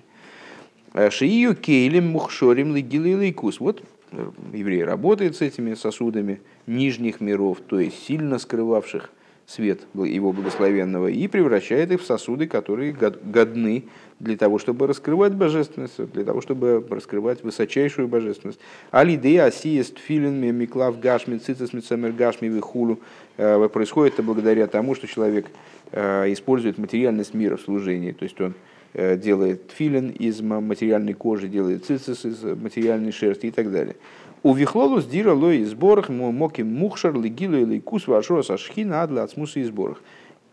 А 0.93 1.11
Шиию 1.11 1.55
кейлем 1.55 2.07
мухшорим 2.07 2.73
лигилилейкус. 2.75 3.59
Вот 3.59 3.83
э, 4.11 4.31
еврей 4.53 4.83
работает 4.83 5.35
с 5.35 5.41
этими 5.41 5.73
сосудами 5.73 6.41
нижних 6.65 7.19
миров, 7.19 7.59
то 7.67 7.79
есть 7.79 8.01
сильно 8.05 8.39
скрывавших 8.39 9.11
свет 9.45 9.81
его 9.93 10.33
благословенного 10.33 11.07
и 11.07 11.27
превращает 11.27 11.91
их 11.91 12.01
в 12.01 12.05
сосуды, 12.05 12.47
которые 12.47 12.93
годны 12.93 13.85
для 14.19 14.35
того, 14.35 14.57
чтобы 14.57 14.87
раскрывать 14.87 15.33
божественность, 15.33 16.03
для 16.11 16.23
того, 16.23 16.41
чтобы 16.41 16.85
раскрывать 16.89 17.43
высочайшую 17.43 18.07
божественность. 18.07 18.59
Алидея 18.91 19.45
асиест 19.45 19.99
филин 19.99 20.41
миклав 20.55 20.99
гашми 20.99 21.37
цицис 21.37 21.73
мицамер 21.73 22.11
гашми 22.13 22.47
вихулу. 22.47 22.99
Э, 23.37 23.69
происходит 23.71 24.15
это 24.15 24.23
благодаря 24.23 24.67
тому, 24.67 24.95
что 24.95 25.07
человек 25.07 25.47
э, 25.91 26.31
использует 26.33 26.77
материальность 26.77 27.33
мира 27.33 27.57
в 27.57 27.61
служении. 27.61 28.11
То 28.11 28.23
есть 28.23 28.39
он 28.41 28.55
э, 28.93 29.17
делает 29.17 29.71
филин 29.75 30.09
из 30.09 30.41
материальной 30.41 31.13
кожи, 31.13 31.47
делает 31.47 31.85
цицис 31.85 32.25
из 32.25 32.41
материальной 32.43 33.11
шерсти 33.11 33.47
и 33.47 33.51
так 33.51 33.71
далее. 33.71 33.95
У 34.41 34.53
вихлолус 34.53 35.05
дира 35.05 35.33
лой 35.33 35.63
сборах 35.63 36.09
моки 36.09 36.61
мухшар 36.61 37.13
легилу 37.13 37.57
или 37.57 37.79
кус 37.79 38.07
вашо 38.07 38.41
сашхина 38.41 39.03
адла 39.03 39.23
от 39.23 39.31
смуса 39.31 39.59
и 39.59 39.63
сборах. 39.63 40.01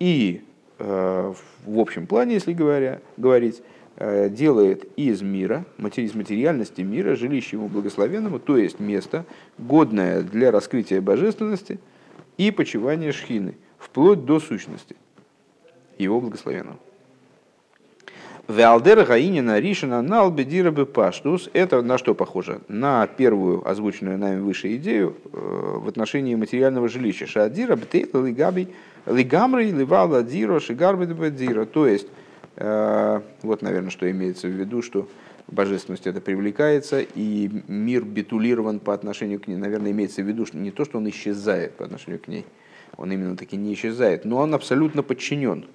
И 0.00 0.42
в 0.78 1.78
общем 1.78 2.06
плане, 2.06 2.34
если 2.34 2.52
говоря, 2.52 3.00
говорить, 3.16 3.62
э, 3.96 4.28
делает 4.28 4.84
из 4.96 5.22
мира, 5.22 5.64
из 5.96 6.14
материальности 6.14 6.80
мира, 6.82 7.14
жилище 7.14 7.56
ему 7.56 7.68
благословенному, 7.68 8.38
то 8.38 8.56
есть 8.56 8.80
место, 8.80 9.24
годное 9.58 10.22
для 10.22 10.50
раскрытия 10.50 11.00
божественности 11.00 11.78
и 12.36 12.50
почивания 12.50 13.12
шхины, 13.12 13.54
вплоть 13.78 14.24
до 14.24 14.40
сущности 14.40 14.96
его 15.98 16.20
благословенного. 16.20 16.78
Валдер 18.46 19.06
Гаинина 19.06 19.58
Ришина 19.58 20.02
на 20.02 20.20
Албедира 20.20 20.70
Паштус. 20.84 21.48
Это 21.54 21.80
на 21.80 21.96
что 21.96 22.14
похоже? 22.14 22.60
На 22.68 23.06
первую 23.06 23.66
озвученную 23.66 24.18
нами 24.18 24.40
выше 24.40 24.76
идею 24.76 25.16
э, 25.32 25.78
в 25.78 25.88
отношении 25.88 26.34
материального 26.34 26.88
жилища. 26.88 27.26
Шадира 27.26 27.74
Бтейт 27.74 28.14
Лигаби 28.14 28.68
Лигамри 29.06 29.70
Ливала 29.70 30.22
Дира. 30.22 30.60
То 31.66 31.86
есть, 31.86 32.08
э, 32.56 33.20
вот, 33.42 33.62
наверное, 33.62 33.90
что 33.90 34.10
имеется 34.10 34.48
в 34.48 34.52
виду, 34.52 34.82
что 34.82 35.08
божественность 35.46 36.06
это 36.06 36.20
привлекается, 36.20 37.00
и 37.00 37.50
мир 37.68 38.04
битулирован 38.04 38.80
по 38.80 38.94
отношению 38.94 39.40
к 39.40 39.46
ней. 39.46 39.56
Наверное, 39.56 39.90
имеется 39.90 40.22
в 40.22 40.26
виду, 40.26 40.46
что 40.46 40.56
не 40.56 40.70
то, 40.70 40.84
что 40.84 40.98
он 40.98 41.08
исчезает 41.08 41.72
по 41.72 41.84
отношению 41.84 42.20
к 42.20 42.28
ней, 42.28 42.46
он 42.96 43.12
именно 43.12 43.36
таки 43.36 43.56
не 43.56 43.74
исчезает, 43.74 44.24
но 44.24 44.38
он 44.38 44.54
абсолютно 44.54 45.02
подчинен 45.02 45.66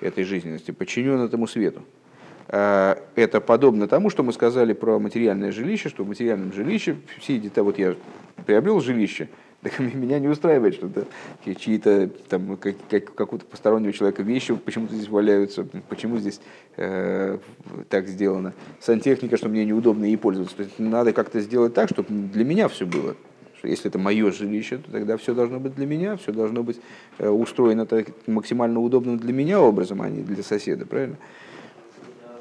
этой 0.00 0.24
жизненности, 0.24 0.70
подчинен 0.70 1.20
этому 1.20 1.46
свету. 1.46 1.82
А, 2.48 2.98
это 3.16 3.40
подобно 3.40 3.86
тому, 3.86 4.10
что 4.10 4.22
мы 4.22 4.32
сказали 4.32 4.72
про 4.72 4.98
материальное 4.98 5.52
жилище, 5.52 5.88
что 5.88 6.04
в 6.04 6.08
материальном 6.08 6.52
жилище 6.52 6.96
все 7.18 7.38
детали, 7.38 7.64
вот 7.64 7.78
я 7.78 7.96
приобрел 8.46 8.80
жилище, 8.80 9.28
так 9.62 9.78
меня 9.78 10.18
не 10.18 10.28
устраивает, 10.28 10.74
что 10.74 10.90
чьи-то 11.44 12.08
там 12.28 12.56
как, 12.56 12.76
как, 12.88 13.14
какого-то 13.14 13.44
постороннего 13.44 13.92
человека 13.92 14.22
вещи 14.22 14.54
почему-то 14.54 14.94
здесь 14.94 15.08
валяются, 15.08 15.66
почему 15.88 16.18
здесь 16.18 16.40
э, 16.76 17.38
так 17.88 18.08
сделано. 18.08 18.54
Сантехника, 18.80 19.36
что 19.36 19.48
мне 19.48 19.64
неудобно 19.64 20.04
ей 20.04 20.16
пользоваться. 20.16 20.56
То 20.56 20.62
есть 20.62 20.78
надо 20.78 21.12
как-то 21.12 21.40
сделать 21.40 21.74
так, 21.74 21.90
чтобы 21.90 22.08
для 22.10 22.44
меня 22.44 22.68
все 22.68 22.86
было 22.86 23.16
что 23.58 23.68
если 23.68 23.90
это 23.90 23.98
мое 23.98 24.32
жилище, 24.32 24.78
то 24.78 24.90
тогда 24.90 25.18
все 25.18 25.34
должно 25.34 25.60
быть 25.60 25.74
для 25.74 25.84
меня, 25.84 26.16
все 26.16 26.32
должно 26.32 26.62
быть 26.62 26.80
э, 27.18 27.28
устроено 27.28 27.84
так, 27.84 28.06
максимально 28.26 28.80
удобным 28.80 29.18
для 29.18 29.34
меня 29.34 29.60
образом, 29.60 30.00
а 30.00 30.08
не 30.08 30.22
для 30.22 30.42
соседа, 30.42 30.86
правильно? 30.86 31.18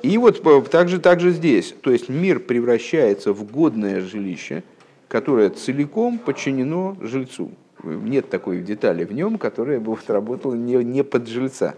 И 0.02 0.18
вот 0.18 0.42
также, 0.72 1.00
также 1.00 1.32
здесь, 1.32 1.76
то 1.82 1.92
есть 1.92 2.08
мир 2.08 2.40
превращается 2.40 3.34
в 3.34 3.44
годное 3.52 4.00
жилище, 4.00 4.64
которое 5.10 5.50
целиком 5.50 6.18
подчинено 6.18 6.96
жильцу. 7.02 7.52
Нет 7.84 8.30
такой 8.30 8.62
детали 8.62 9.04
в 9.04 9.12
нем, 9.12 9.38
которая 9.38 9.82
бы 9.82 9.98
работала 10.08 10.56
не, 10.56 10.76
не 10.76 11.04
под 11.04 11.28
жильца. 11.28 11.76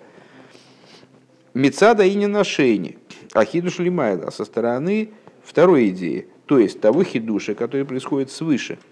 Мецада 1.55 2.03
и 2.03 2.13
не 2.13 2.27
на 2.27 2.43
шейне, 2.43 2.97
а 3.33 3.43
хидуш 3.43 3.79
лимайла 3.79 4.29
со 4.29 4.45
стороны 4.45 5.09
второй 5.43 5.89
идеи, 5.89 6.27
то 6.45 6.59
есть 6.59 6.79
того 6.79 7.03
хидуша, 7.03 7.55
который 7.55 7.85
происходит 7.85 8.29
свыше– 8.29 8.77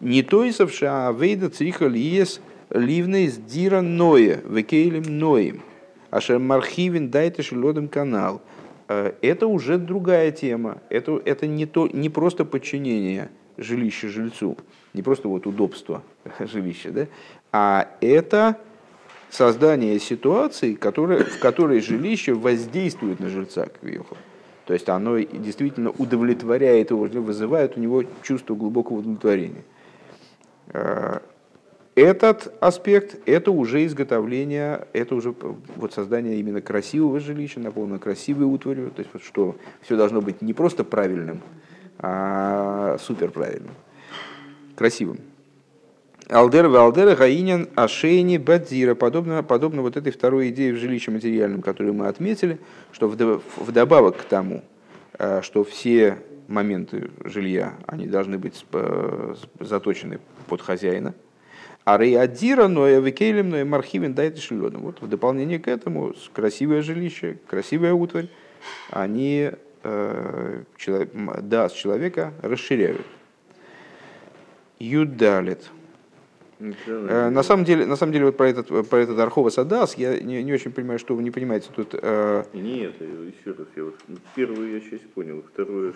не 0.00 0.22
то 0.22 0.48
исавша, 0.48 1.08
а 1.08 1.12
вейда 1.12 1.48
цриха 1.48 1.86
лиес 1.86 2.40
ливней 2.70 3.28
с 3.28 3.36
дира 3.36 3.80
ное, 3.80 4.42
векейлем 4.44 5.18
ноем. 5.18 5.62
Ашер 6.10 6.38
мархивин 6.38 7.10
дайте 7.10 7.42
шелодом 7.42 7.88
канал. 7.88 8.42
Э, 8.88 9.12
это 9.22 9.46
уже 9.46 9.78
другая 9.78 10.30
тема. 10.30 10.82
Это, 10.90 11.20
это 11.24 11.46
не, 11.46 11.66
то, 11.66 11.88
не 11.88 12.08
просто 12.08 12.44
подчинение 12.44 13.30
жилища 13.56 14.08
жильцу, 14.08 14.56
не 14.92 15.02
просто 15.02 15.28
вот 15.28 15.46
удобство 15.46 16.02
жилища, 16.38 16.90
да? 16.90 17.06
а 17.52 17.88
это 18.00 18.58
создание 19.30 19.98
ситуации, 19.98 20.74
которая, 20.74 21.24
в 21.24 21.38
которой 21.38 21.80
жилище 21.80 22.34
воздействует 22.34 23.20
на 23.20 23.28
жильца, 23.28 23.66
Квиоху. 23.80 24.16
То 24.66 24.72
есть 24.72 24.88
оно 24.88 25.18
действительно 25.18 25.90
удовлетворяет 25.90 26.90
его, 26.90 27.04
вызывает 27.04 27.76
у 27.76 27.80
него 27.80 28.04
чувство 28.22 28.54
глубокого 28.54 28.98
удовлетворения. 28.98 29.64
Э, 30.68 31.18
этот 31.94 32.52
аспект– 32.60 33.20
это 33.26 33.52
уже 33.52 33.84
изготовление, 33.86 34.88
это 34.92 35.14
уже 35.14 35.34
вот 35.76 35.92
создание 35.92 36.40
именно 36.40 36.60
красивого 36.60 37.20
жилища, 37.20 37.60
наполнено 37.60 38.00
красивой 38.00 38.46
утварью, 38.46 38.90
то 38.90 39.00
есть 39.00 39.10
вот 39.12 39.22
что 39.22 39.54
все 39.82 39.96
должно 39.96 40.20
быть 40.20 40.42
не 40.42 40.54
просто 40.54 40.82
правильным, 40.82 41.40
а 41.98 42.96
супер 42.98 43.30
правильным, 43.30 43.74
красивым. 44.76 45.18
Алдер 46.30 46.66
Алдер 46.66 47.14
Гаинин 47.16 47.68
Ашейни 47.74 48.38
Бадзира, 48.38 48.94
подобно, 48.94 49.42
подобно 49.42 49.82
вот 49.82 49.96
этой 49.96 50.10
второй 50.10 50.48
идее 50.48 50.72
в 50.72 50.78
жилище 50.78 51.10
материальном, 51.10 51.60
которую 51.60 51.94
мы 51.94 52.06
отметили, 52.06 52.58
что 52.92 53.08
вдобавок 53.08 54.16
к 54.16 54.22
тому, 54.22 54.64
э, 55.18 55.42
что 55.42 55.64
все 55.64 56.18
моменты 56.48 57.10
жилья, 57.24 57.74
они 57.86 58.06
должны 58.06 58.38
быть 58.38 58.64
э, 58.72 59.34
заточены 59.60 60.18
под 60.46 60.62
хозяина. 60.62 61.14
А 61.84 61.98
рейадира, 61.98 62.68
но 62.68 62.88
и 62.88 62.98
викейлем, 62.98 63.50
но 63.50 63.58
и 63.58 63.64
мархивин 63.64 64.14
дает 64.14 64.38
шилёдом. 64.38 64.82
Вот 64.82 65.02
в 65.02 65.06
дополнение 65.06 65.58
к 65.58 65.68
этому 65.68 66.14
красивое 66.32 66.80
жилище, 66.80 67.38
красивая 67.46 67.92
утварь, 67.92 68.28
они 68.88 69.50
дас 69.84 71.72
человека 71.72 72.32
расширяют. 72.42 73.02
Юдалит. 74.78 75.70
Э, 76.86 77.30
на 77.30 77.42
самом 77.42 77.64
деле, 77.64 77.84
на 77.84 77.96
самом 77.96 78.12
деле 78.12 78.26
вот 78.26 78.36
про 78.36 78.48
этот, 78.48 78.68
про 78.88 78.98
этот 78.98 79.18
Архова 79.18 79.50
Садас 79.50 79.96
я 79.96 80.18
не, 80.20 80.42
не 80.42 80.52
очень 80.52 80.72
понимаю, 80.72 80.98
что 80.98 81.14
вы 81.14 81.22
не 81.22 81.30
понимаете 81.30 81.68
тут. 81.74 81.94
Э... 81.94 82.44
Нет, 82.52 82.94
еще 83.00 83.56
раз, 83.56 83.66
я 83.76 83.84
вот 83.84 83.96
первую 84.34 84.72
я 84.72 84.80
часть 84.80 85.08
понял, 85.10 85.42
второе, 85.52 85.92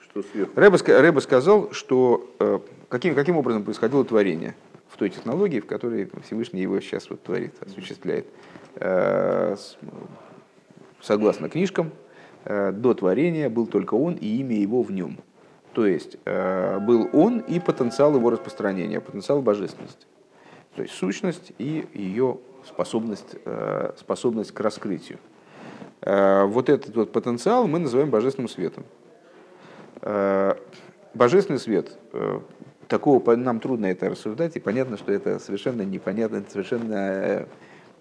что 0.00 0.22
сверху. 0.22 0.52
Рэба, 0.58 0.78
Рэба 0.86 1.20
сказал, 1.20 1.72
что 1.72 2.34
э, 2.40 2.58
каким, 2.88 3.14
каким 3.14 3.36
образом 3.36 3.64
происходило 3.64 4.04
творение 4.04 4.56
в 4.88 4.96
той 4.96 5.10
технологии, 5.10 5.60
в 5.60 5.66
которой 5.66 6.10
Всевышний 6.24 6.62
его 6.62 6.80
сейчас 6.80 7.10
вот 7.10 7.22
творит, 7.22 7.54
осуществляет. 7.60 8.26
Э, 8.76 9.56
согласно 11.00 11.48
книжкам, 11.48 11.88
э, 11.88 12.05
до 12.46 12.94
творения 12.94 13.50
был 13.50 13.66
только 13.66 13.94
он 13.94 14.14
и 14.14 14.26
имя 14.38 14.56
его 14.56 14.82
в 14.82 14.92
нем. 14.92 15.18
То 15.76 15.86
есть 15.86 16.16
э, 16.24 16.78
был 16.78 17.10
он 17.12 17.40
и 17.40 17.60
потенциал 17.60 18.14
его 18.14 18.30
распространения, 18.30 18.98
потенциал 18.98 19.42
божественности. 19.42 20.06
То 20.74 20.80
есть 20.80 20.94
сущность 20.94 21.52
и 21.58 21.86
ее 21.92 22.38
способность, 22.64 23.36
э, 23.44 23.92
способность 23.98 24.52
к 24.52 24.60
раскрытию. 24.60 25.18
Э, 26.00 26.46
вот 26.46 26.70
этот 26.70 26.96
вот 26.96 27.12
потенциал 27.12 27.66
мы 27.66 27.78
называем 27.78 28.08
божественным 28.08 28.48
светом. 28.48 28.84
Божественный 31.12 31.58
свет, 31.58 31.98
такого 32.88 33.34
нам 33.36 33.60
трудно 33.60 33.86
это 33.86 34.08
рассуждать, 34.08 34.56
и 34.56 34.60
понятно, 34.60 34.96
что 34.96 35.12
это 35.12 35.38
совершенно 35.38 35.82
непонятно, 35.82 36.36
это 36.36 36.50
совершенно 36.50 37.46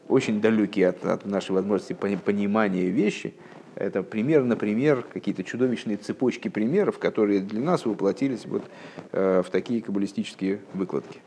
очень 0.07 0.39
далекие 0.39 0.89
от, 0.89 1.05
от 1.05 1.25
нашей 1.25 1.51
возможности 1.51 1.91
понимания 1.91 2.89
вещи– 2.89 3.33
это 3.75 4.03
пример 4.03 4.43
на 4.43 4.55
пример, 4.55 5.03
какие-то 5.13 5.43
чудовищные 5.43 5.97
цепочки 5.97 6.47
примеров, 6.47 6.99
которые 6.99 7.41
для 7.41 7.61
нас 7.61 7.85
воплотились 7.85 8.45
вот, 8.45 8.63
э, 9.11 9.43
в 9.45 9.49
такие 9.49 9.81
каббалистические 9.81 10.59
выкладки 10.73 11.19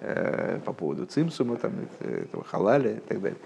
э, 0.00 0.60
по 0.64 0.72
поводу 0.72 1.06
цимсума, 1.06 1.56
там, 1.56 1.72
этого 2.00 2.44
халаля 2.44 2.92
и 2.92 3.00
так 3.00 3.20
далее. 3.20 3.38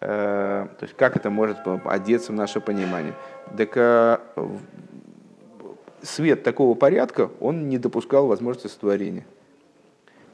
Э, 0.00 0.68
то 0.78 0.84
есть 0.84 0.96
как 0.96 1.16
это 1.16 1.30
может 1.30 1.58
одеться 1.84 2.32
в 2.32 2.34
наше 2.34 2.60
понимание. 2.60 3.14
Так 3.56 4.20
свет 6.02 6.42
такого 6.42 6.74
порядка, 6.74 7.30
он 7.40 7.68
не 7.68 7.78
допускал 7.78 8.26
возможности 8.26 8.68
сотворения. 8.68 9.26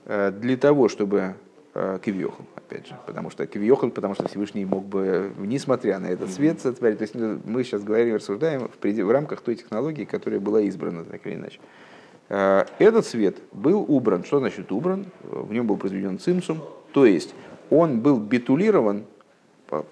Для 0.04 0.56
того, 0.56 0.88
чтобы 0.88 1.36
Э, 1.74 1.98
Кивьохал, 2.04 2.44
опять 2.72 2.88
же, 2.88 2.96
потому 3.06 3.30
что 3.30 3.46
Кивьохал, 3.46 3.90
потому 3.90 4.14
что 4.14 4.28
Всевышний 4.28 4.64
мог 4.64 4.84
бы, 4.84 5.32
несмотря 5.38 5.98
на 5.98 6.06
этот 6.06 6.30
свет, 6.30 6.60
сотворить. 6.60 6.98
То 6.98 7.02
есть 7.02 7.14
ну, 7.14 7.40
мы 7.44 7.64
сейчас 7.64 7.82
говорим, 7.82 8.14
рассуждаем 8.14 8.68
в, 8.68 8.78
пред... 8.78 8.98
в 8.98 9.10
рамках 9.10 9.40
той 9.40 9.56
технологии, 9.56 10.04
которая 10.04 10.40
была 10.40 10.60
избрана, 10.62 11.04
так 11.04 11.26
или 11.26 11.34
иначе. 11.34 11.60
Э, 12.28 12.64
этот 12.78 13.06
свет 13.06 13.36
был 13.52 13.84
убран. 13.86 14.24
Что 14.24 14.38
значит 14.38 14.72
убран? 14.72 15.06
В 15.22 15.52
нем 15.52 15.66
был 15.66 15.76
произведен 15.76 16.18
цимсум, 16.18 16.60
то 16.92 17.06
есть 17.06 17.34
он 17.70 18.00
был 18.00 18.18
битулирован, 18.18 19.04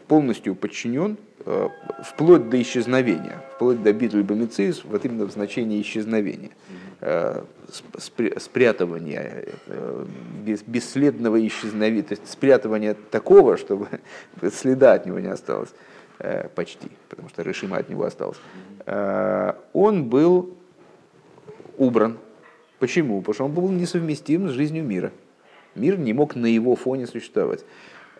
полностью 0.08 0.54
подчинен 0.54 1.16
э, 1.46 1.68
вплоть 2.04 2.50
до 2.50 2.60
исчезновения, 2.60 3.42
вплоть 3.54 3.82
до 3.82 3.92
битуль 3.92 4.22
бомицис, 4.22 4.84
вот 4.84 5.04
именно 5.04 5.24
в 5.24 5.32
значении 5.32 5.80
исчезновения. 5.80 6.50
Э, 7.02 7.44
спрятывания, 8.36 9.46
э, 9.66 10.04
бесследного 10.66 11.46
исчезновения, 11.46 12.02
то 12.02 12.12
есть 12.12 12.30
спрятывания 12.30 12.94
такого, 13.10 13.56
чтобы 13.56 13.88
следа 14.52 14.92
от 14.92 15.06
него 15.06 15.18
не 15.18 15.28
осталось 15.28 15.70
э, 16.18 16.48
почти, 16.48 16.88
потому 17.08 17.30
что 17.30 17.40
решима 17.40 17.78
от 17.78 17.88
него 17.88 18.04
осталось. 18.04 18.38
Он 19.72 20.10
был 20.10 20.54
убран. 21.78 22.18
Почему? 22.78 23.20
Потому 23.20 23.34
что 23.34 23.44
он 23.44 23.52
был 23.52 23.70
несовместим 23.70 24.48
с 24.48 24.52
жизнью 24.52 24.84
мира. 24.84 25.10
Мир 25.74 25.98
не 25.98 26.12
мог 26.12 26.34
на 26.34 26.46
его 26.46 26.76
фоне 26.76 27.06
существовать. 27.06 27.64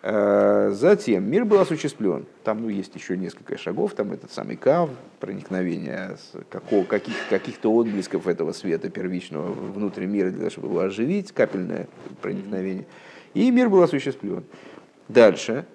Э, 0.03 0.71
затем 0.73 1.29
мир 1.29 1.45
был 1.45 1.59
осуществлен. 1.59 2.25
Там 2.43 2.63
ну, 2.63 2.69
есть 2.69 2.95
еще 2.95 3.15
несколько 3.15 3.57
шагов, 3.57 3.93
там 3.93 4.11
этот 4.11 4.31
самый 4.31 4.55
кав, 4.55 4.89
проникновение 5.19 6.17
каких, 6.89 7.13
каких-то 7.29 7.71
отблесков 7.71 8.25
этого 8.27 8.51
света 8.51 8.89
первичного 8.89 9.51
внутрь 9.51 10.05
мира, 10.05 10.29
для 10.29 10.39
того, 10.39 10.49
чтобы 10.49 10.67
его 10.69 10.79
оживить, 10.79 11.31
капельное 11.31 11.87
проникновение. 12.21 12.85
И 13.35 13.51
мир 13.51 13.69
был 13.69 13.83
осуществлен. 13.83 14.43
Дальше, 15.07 15.65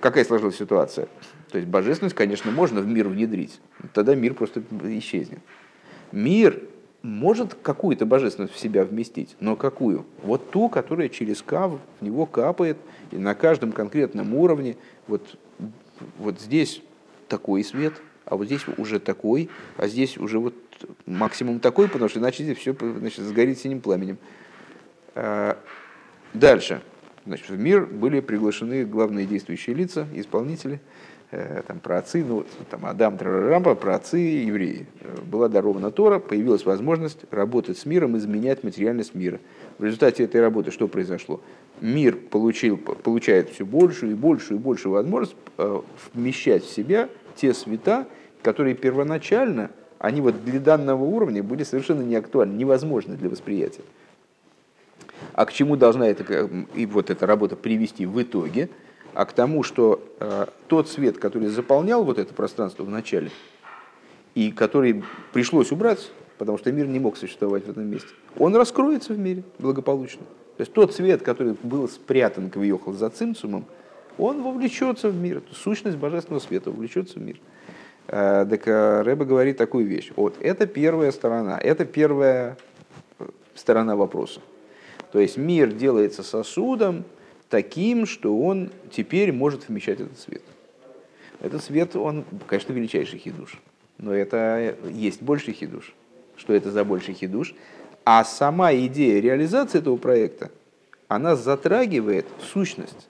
какая 0.00 0.24
сложилась 0.24 0.56
ситуация? 0.56 1.06
То 1.50 1.58
есть 1.58 1.68
божественность, 1.68 2.16
конечно, 2.16 2.50
можно 2.50 2.80
в 2.80 2.86
мир 2.86 3.08
внедрить, 3.08 3.60
тогда 3.94 4.14
мир 4.16 4.34
просто 4.34 4.62
исчезнет. 4.82 5.38
Мир 6.10 6.62
может 7.02 7.54
какую-то 7.54 8.06
божественность 8.06 8.54
в 8.54 8.58
себя 8.58 8.84
вместить, 8.84 9.36
но 9.40 9.56
какую? 9.56 10.04
Вот 10.22 10.50
ту, 10.50 10.68
которая 10.68 11.08
через 11.08 11.42
кав 11.42 11.78
в 12.00 12.04
него 12.04 12.26
капает, 12.26 12.76
и 13.12 13.16
на 13.16 13.34
каждом 13.34 13.72
конкретном 13.72 14.34
уровне, 14.34 14.76
вот, 15.06 15.38
вот 16.18 16.40
здесь 16.40 16.82
такой 17.28 17.62
свет, 17.62 17.94
а 18.24 18.36
вот 18.36 18.46
здесь 18.46 18.62
уже 18.76 18.98
такой, 18.98 19.48
а 19.76 19.86
здесь 19.86 20.18
уже 20.18 20.38
вот 20.38 20.54
максимум 21.06 21.60
такой, 21.60 21.88
потому 21.88 22.08
что 22.08 22.18
иначе 22.18 22.42
здесь 22.42 22.58
все 22.58 22.76
значит, 22.98 23.24
сгорит 23.24 23.58
синим 23.58 23.80
пламенем. 23.80 24.18
А, 25.14 25.58
дальше. 26.34 26.82
Значит, 27.24 27.48
в 27.50 27.58
мир 27.58 27.86
были 27.86 28.20
приглашены 28.20 28.84
главные 28.84 29.26
действующие 29.26 29.76
лица, 29.76 30.06
исполнители– 30.14 30.80
там, 31.30 31.78
про 31.80 31.98
отцы, 31.98 32.24
ну, 32.24 32.44
там, 32.70 32.86
Адам, 32.86 33.18
Трарампа, 33.18 33.74
про 33.74 33.96
отцы 33.96 34.16
евреи. 34.16 34.86
Была 35.26 35.48
дарована 35.48 35.90
Тора, 35.90 36.18
появилась 36.20 36.64
возможность 36.64 37.18
работать 37.30 37.76
с 37.76 37.84
миром, 37.84 38.16
изменять 38.16 38.64
материальность 38.64 39.14
мира. 39.14 39.38
В 39.78 39.84
результате 39.84 40.24
этой 40.24 40.40
работы 40.40 40.70
что 40.70 40.88
произошло? 40.88 41.40
Мир 41.82 42.16
получил, 42.16 42.78
получает 42.78 43.50
все 43.50 43.66
большую 43.66 44.12
и 44.12 44.14
большую 44.14 44.58
и 44.58 44.62
большую 44.62 44.92
возможность 44.92 45.36
э, 45.58 45.80
вмещать 46.14 46.64
в 46.64 46.70
себя 46.70 47.10
те 47.36 47.52
света, 47.52 48.06
которые 48.42 48.74
первоначально, 48.74 49.70
они 49.98 50.22
вот 50.22 50.44
для 50.44 50.60
данного 50.60 51.04
уровня 51.04 51.42
были 51.42 51.62
совершенно 51.62 52.02
неактуальны, 52.02 52.54
невозможны 52.54 53.16
для 53.16 53.28
восприятия. 53.28 53.82
А 55.34 55.44
к 55.44 55.52
чему 55.52 55.76
должна 55.76 56.08
эта, 56.08 56.48
и 56.74 56.86
вот 56.86 57.10
эта 57.10 57.26
работа 57.26 57.54
привести 57.54 58.06
в 58.06 58.22
итоге– 58.22 58.70
а 59.14 59.24
к 59.24 59.32
тому, 59.32 59.62
что 59.62 60.02
э, 60.20 60.46
тот 60.66 60.88
свет, 60.88 61.18
который 61.18 61.48
заполнял 61.48 62.04
вот 62.04 62.18
это 62.18 62.32
пространство 62.34 62.84
в 62.84 62.90
начале, 62.90 63.30
и 64.34 64.52
который 64.52 65.02
пришлось 65.32 65.72
убрать, 65.72 66.10
потому 66.38 66.58
что 66.58 66.70
мир 66.70 66.86
не 66.86 67.00
мог 67.00 67.16
существовать 67.16 67.66
в 67.66 67.70
этом 67.70 67.86
месте, 67.86 68.08
он 68.38 68.54
раскроется 68.54 69.12
в 69.12 69.18
мире 69.18 69.42
благополучно. 69.58 70.22
То 70.56 70.62
есть 70.62 70.72
тот 70.72 70.94
свет, 70.94 71.22
который 71.22 71.56
был 71.62 71.88
спрятан, 71.88 72.50
въехал 72.54 72.92
за 72.92 73.10
цимцумом, 73.10 73.64
он 74.18 74.42
вовлечется 74.42 75.08
в 75.08 75.16
мир. 75.16 75.42
Сущность 75.52 75.96
божественного 75.96 76.40
света 76.40 76.70
вовлечется 76.70 77.18
в 77.18 77.22
мир. 77.22 77.40
Э, 78.08 78.46
так 78.48 78.66
э, 78.66 79.02
Рэба 79.02 79.24
говорит 79.24 79.56
такую 79.56 79.86
вещь. 79.86 80.10
Вот, 80.16 80.34
это 80.40 80.66
первая 80.66 81.12
сторона, 81.12 81.58
это 81.58 81.84
первая 81.84 82.56
э, 83.18 83.28
сторона 83.54 83.96
вопроса. 83.96 84.40
То 85.12 85.20
есть 85.20 85.36
мир 85.36 85.72
делается 85.72 86.22
сосудом, 86.22 87.04
таким, 87.48 88.06
что 88.06 88.38
он 88.38 88.70
теперь 88.90 89.32
может 89.32 89.68
вмещать 89.68 90.00
этот 90.00 90.18
свет. 90.18 90.42
Этот 91.40 91.62
свет, 91.62 91.94
он, 91.96 92.24
конечно, 92.46 92.72
величайший 92.72 93.18
хидуш, 93.18 93.60
но 93.98 94.12
это 94.12 94.76
есть 94.90 95.22
больший 95.22 95.54
хидуш. 95.54 95.94
Что 96.36 96.52
это 96.52 96.70
за 96.70 96.84
больший 96.84 97.14
хидуш? 97.14 97.54
А 98.04 98.24
сама 98.24 98.74
идея 98.74 99.20
реализации 99.20 99.78
этого 99.78 99.96
проекта, 99.96 100.50
она 101.08 101.36
затрагивает 101.36 102.26
сущность. 102.52 103.08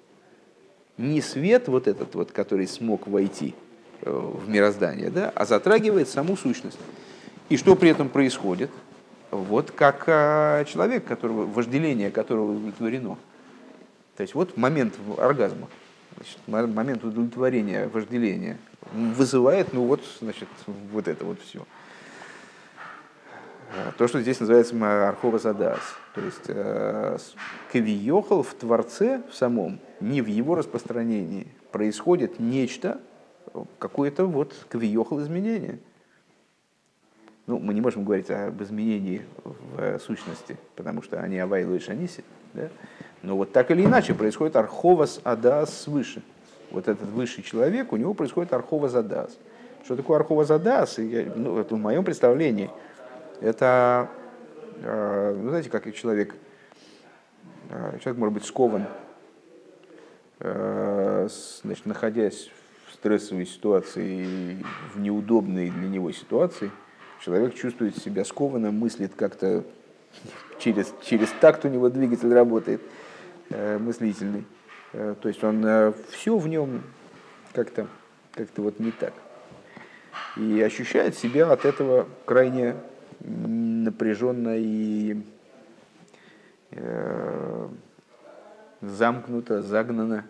Не 0.98 1.20
свет 1.20 1.68
вот 1.68 1.86
этот 1.86 2.14
вот, 2.14 2.32
который 2.32 2.66
смог 2.66 3.06
войти 3.06 3.54
э, 4.02 4.10
в 4.10 4.48
мироздание, 4.48 5.10
да, 5.10 5.30
а 5.34 5.46
затрагивает 5.46 6.08
саму 6.08 6.36
сущность. 6.36 6.78
И 7.48 7.56
что 7.56 7.76
при 7.76 7.90
этом 7.90 8.08
происходит? 8.08 8.70
Вот 9.30 9.70
как 9.70 10.04
э, 10.06 10.64
человек, 10.66 11.04
которого, 11.04 11.46
вожделение 11.46 12.10
которого 12.10 12.52
удовлетворено– 12.52 13.16
то 14.18 14.22
есть 14.22 14.34
вот 14.34 14.56
момент 14.56 14.94
оргазма, 15.16 15.68
значит, 16.16 16.38
момент 16.48 17.04
удовлетворения, 17.04 17.86
вожделения 17.86 18.58
вызывает, 18.92 19.72
ну 19.72 19.84
вот, 19.84 20.00
значит, 20.18 20.48
вот 20.66 21.06
это 21.06 21.24
вот 21.24 21.40
все. 21.40 21.64
То, 23.96 24.08
что 24.08 24.20
здесь 24.20 24.40
называется 24.40 24.74
Архова 25.08 25.38
Задас. 25.38 25.78
То 26.16 26.20
есть 26.20 26.46
э, 26.48 27.16
в 28.42 28.54
Творце 28.54 29.22
в 29.30 29.36
самом, 29.36 29.78
не 30.00 30.20
в 30.20 30.26
его 30.26 30.56
распространении, 30.56 31.46
происходит 31.70 32.40
нечто, 32.40 33.00
какое-то 33.78 34.26
вот 34.26 34.52
Кавиехал 34.68 35.22
изменение. 35.22 35.78
Ну, 37.46 37.60
мы 37.60 37.72
не 37.72 37.80
можем 37.80 38.02
говорить 38.02 38.30
об 38.32 38.60
изменении 38.64 39.24
в 39.44 40.00
сущности, 40.00 40.56
потому 40.74 41.02
что 41.02 41.20
они 41.20 41.38
Авайлу 41.38 41.76
и 41.76 41.78
Шаниси. 41.78 42.24
Да? 42.52 42.68
Но 43.22 43.36
вот 43.36 43.52
так 43.52 43.70
или 43.70 43.84
иначе 43.84 44.14
происходит 44.14 44.56
арховас 44.56 45.20
адас 45.24 45.82
свыше. 45.82 46.22
Вот 46.70 46.86
этот 46.88 47.08
высший 47.08 47.42
человек, 47.42 47.92
у 47.92 47.96
него 47.96 48.14
происходит 48.14 48.52
арховас 48.52 48.94
адас. 48.94 49.38
Что 49.88 49.96
такое 49.96 50.18
Архова 50.18 50.44
Задас? 50.44 50.98
Я, 50.98 51.32
ну, 51.34 51.58
это 51.58 51.74
в 51.74 51.78
моем 51.78 52.04
представлении. 52.04 52.70
Это, 53.40 54.10
ну, 54.82 55.48
знаете, 55.48 55.70
как 55.70 55.90
человек, 55.94 56.34
э, 57.70 57.98
человек 58.02 58.18
может 58.18 58.34
быть 58.34 58.44
скован, 58.44 58.84
э, 60.40 61.28
значит, 61.62 61.86
находясь 61.86 62.50
в 62.86 62.94
стрессовой 62.96 63.46
ситуации, 63.46 64.62
в 64.92 65.00
неудобной 65.00 65.70
для 65.70 65.88
него 65.88 66.12
ситуации, 66.12 66.70
человек 67.24 67.54
чувствует 67.54 67.96
себя 67.96 68.26
скованным, 68.26 68.78
мыслит 68.78 69.12
как-то 69.16 69.64
через, 70.58 70.92
через 71.02 71.30
такт 71.40 71.64
у 71.64 71.68
него 71.68 71.88
двигатель 71.88 72.34
работает 72.34 72.82
мыслительный. 73.50 74.44
То 74.92 75.28
есть 75.28 75.42
он 75.44 75.94
все 76.10 76.36
в 76.36 76.48
нем 76.48 76.82
как-то 77.52 77.88
как-то 78.38 78.62
вот 78.62 78.78
не 78.78 78.92
так. 78.92 79.12
И 80.36 80.62
ощущает 80.62 81.16
себя 81.16 81.50
от 81.50 81.64
этого 81.64 82.06
крайне 82.24 82.76
напряженно 83.20 84.56
и 84.56 85.20
э, 86.70 87.68
замкнуто, 88.80 89.62
загнано, 89.62 90.24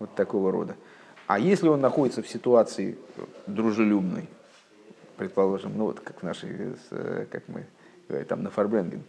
вот 0.00 0.14
такого 0.16 0.50
рода. 0.50 0.74
А 1.28 1.38
если 1.38 1.68
он 1.68 1.80
находится 1.80 2.22
в 2.22 2.28
ситуации 2.28 2.98
дружелюбной, 3.46 4.28
предположим, 5.16 5.76
ну 5.76 5.84
вот 5.84 6.00
как 6.00 6.20
в 6.20 6.22
нашей, 6.24 6.76
как 7.30 7.44
мы 7.46 7.66
говорим, 8.08 8.26
там 8.26 8.42
на 8.42 8.50
Фарбренген, 8.50 9.02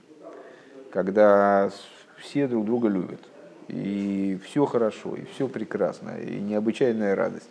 когда 0.91 1.71
все 2.17 2.47
друг 2.47 2.65
друга 2.65 2.87
любят, 2.87 3.21
и 3.67 4.39
все 4.45 4.65
хорошо, 4.65 5.15
и 5.15 5.25
все 5.33 5.47
прекрасно, 5.47 6.17
и 6.19 6.39
необычайная 6.39 7.15
радость, 7.15 7.49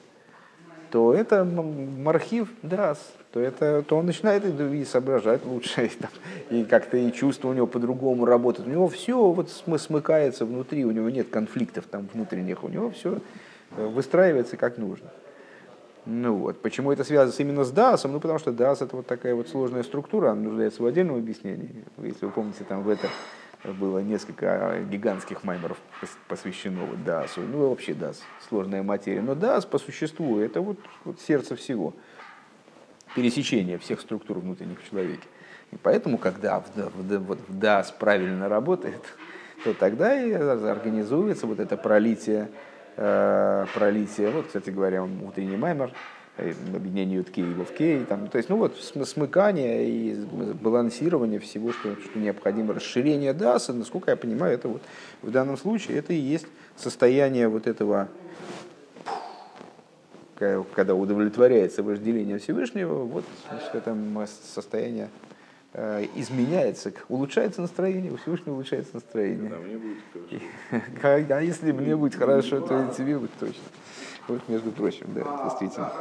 то 0.91 1.13
это 1.13 1.45
мархив 1.45 2.49
дас, 2.63 2.99
то, 3.33 3.41
это, 3.41 3.83
то 3.83 3.97
он 3.97 4.07
начинает 4.07 4.45
и 4.45 4.85
соображать 4.85 5.45
лучше, 5.45 5.87
и, 5.87 5.89
там, 5.89 6.11
и 6.51 6.65
как-то 6.65 6.97
и 6.97 7.13
чувства 7.13 7.49
у 7.49 7.53
него 7.53 7.67
по-другому 7.67 8.25
работают. 8.25 8.69
У 8.69 8.71
него 8.71 8.89
все 8.89 9.31
вот 9.31 9.51
смыкается 9.51 10.47
внутри, 10.47 10.85
у 10.87 10.93
него 10.93 11.11
нет 11.11 11.29
конфликтов 11.29 11.85
там 11.91 12.09
внутренних, 12.13 12.65
у 12.65 12.69
него 12.69 12.91
все 12.91 13.19
э, 13.77 13.87
выстраивается 13.87 14.57
как 14.57 14.79
нужно. 14.79 15.11
Ну 16.07 16.37
вот. 16.37 16.63
Почему 16.63 16.93
это 16.93 17.03
связано 17.03 17.35
именно 17.43 17.65
с 17.65 17.73
DAS? 17.73 18.09
Ну, 18.09 18.21
потому 18.21 18.39
что 18.39 18.53
DAS 18.53 18.85
это 18.85 18.97
вот 18.97 19.07
такая 19.07 19.35
вот 19.35 19.49
сложная 19.49 19.83
структура, 19.83 20.31
она 20.31 20.43
нуждается 20.43 20.83
в 20.83 20.87
отдельном 20.87 21.17
объяснении. 21.17 21.85
Если 21.99 22.25
вы 22.25 22.31
помните, 22.31 22.65
там 22.65 22.85
в 22.85 22.89
этом 22.89 23.11
было 23.65 23.99
несколько 23.99 24.85
гигантских 24.91 25.45
маймеров 25.45 25.79
посвящено 26.29 26.85
вот 26.85 26.99
DAS. 26.99 27.31
Ну, 27.37 27.71
вообще 27.71 27.93
DAS, 27.93 28.19
сложная 28.49 28.83
материя. 28.83 29.21
Но 29.21 29.33
DAS 29.33 29.67
по 29.69 29.79
существу 29.79 30.39
это 30.39 30.61
вот, 30.61 30.79
вот 31.05 31.21
сердце 31.21 31.57
всего. 31.57 31.95
Пересечение 33.15 33.79
всех 33.79 34.01
структур 34.01 34.39
внутренних 34.39 34.81
в 34.81 34.89
человеке. 34.89 35.27
И 35.73 35.77
поэтому, 35.77 36.19
когда 36.19 36.61
в, 36.61 36.67
в, 36.77 37.19
вот 37.19 37.39
в 37.49 37.59
DAS 37.59 37.93
правильно 37.99 38.49
работает, 38.49 39.03
то 39.65 39.75
тогда 39.75 40.21
и 40.21 40.33
организуется 40.33 41.47
вот 41.47 41.59
это 41.59 41.77
пролитие, 41.77 42.51
э, 42.97 43.67
пролитие, 43.75 44.31
вот, 44.31 44.47
кстати 44.47 44.71
говоря, 44.71 45.03
внутренний 45.03 45.57
маймер, 45.57 45.93
Э, 46.39 46.53
объединение 46.75 47.17
ютки 47.17 47.41
и 47.41 47.55
вовке, 47.55 48.05
там, 48.07 48.29
то 48.29 48.37
есть, 48.37 48.51
ну 48.51 48.59
вот, 48.59 48.77
смыкание 48.77 49.89
и 49.89 50.15
балансирование 50.61 51.41
всего, 51.41 51.73
что, 51.73 51.97
что 51.99 52.19
необходимо, 52.19 52.75
расширение 52.75 53.33
даса, 53.33 53.73
насколько 53.73 54.11
я 54.11 54.19
понимаю, 54.19 54.53
это 54.53 54.69
вот 54.69 54.83
в 55.23 55.31
данном 55.31 55.57
случае 55.57 55.97
это 55.97 56.13
и 56.13 56.19
есть 56.19 56.47
состояние 56.77 57.49
вот 57.49 57.67
этого, 57.67 58.09
когда 60.35 60.95
удовлетворяется 60.95 61.83
вожделение 61.83 62.37
Всевышнего, 62.37 63.05
вот 63.05 63.25
значит, 63.49 63.75
это 63.75 63.97
состояние 64.53 65.09
э, 65.73 66.05
изменяется, 66.17 66.93
улучшается 67.09 67.63
настроение, 67.63 68.13
у 68.13 68.19
Всевышнего 68.19 68.57
улучшается 68.57 68.97
настроение. 68.97 69.49
Да, 69.49 69.57
мне 69.57 69.79
будет 69.79 69.99
хорошо. 71.01 71.33
А 71.33 71.41
если 71.41 71.73
мне 71.73 71.97
будет 71.97 72.15
хорошо, 72.15 72.61
то 72.61 72.91
и 72.91 72.95
тебе 72.95 73.19
будет 73.19 73.33
точно. 73.41 73.63
Между 74.49 74.73
прочим, 74.73 75.13
да, 75.15 75.33
действительно. 75.43 75.93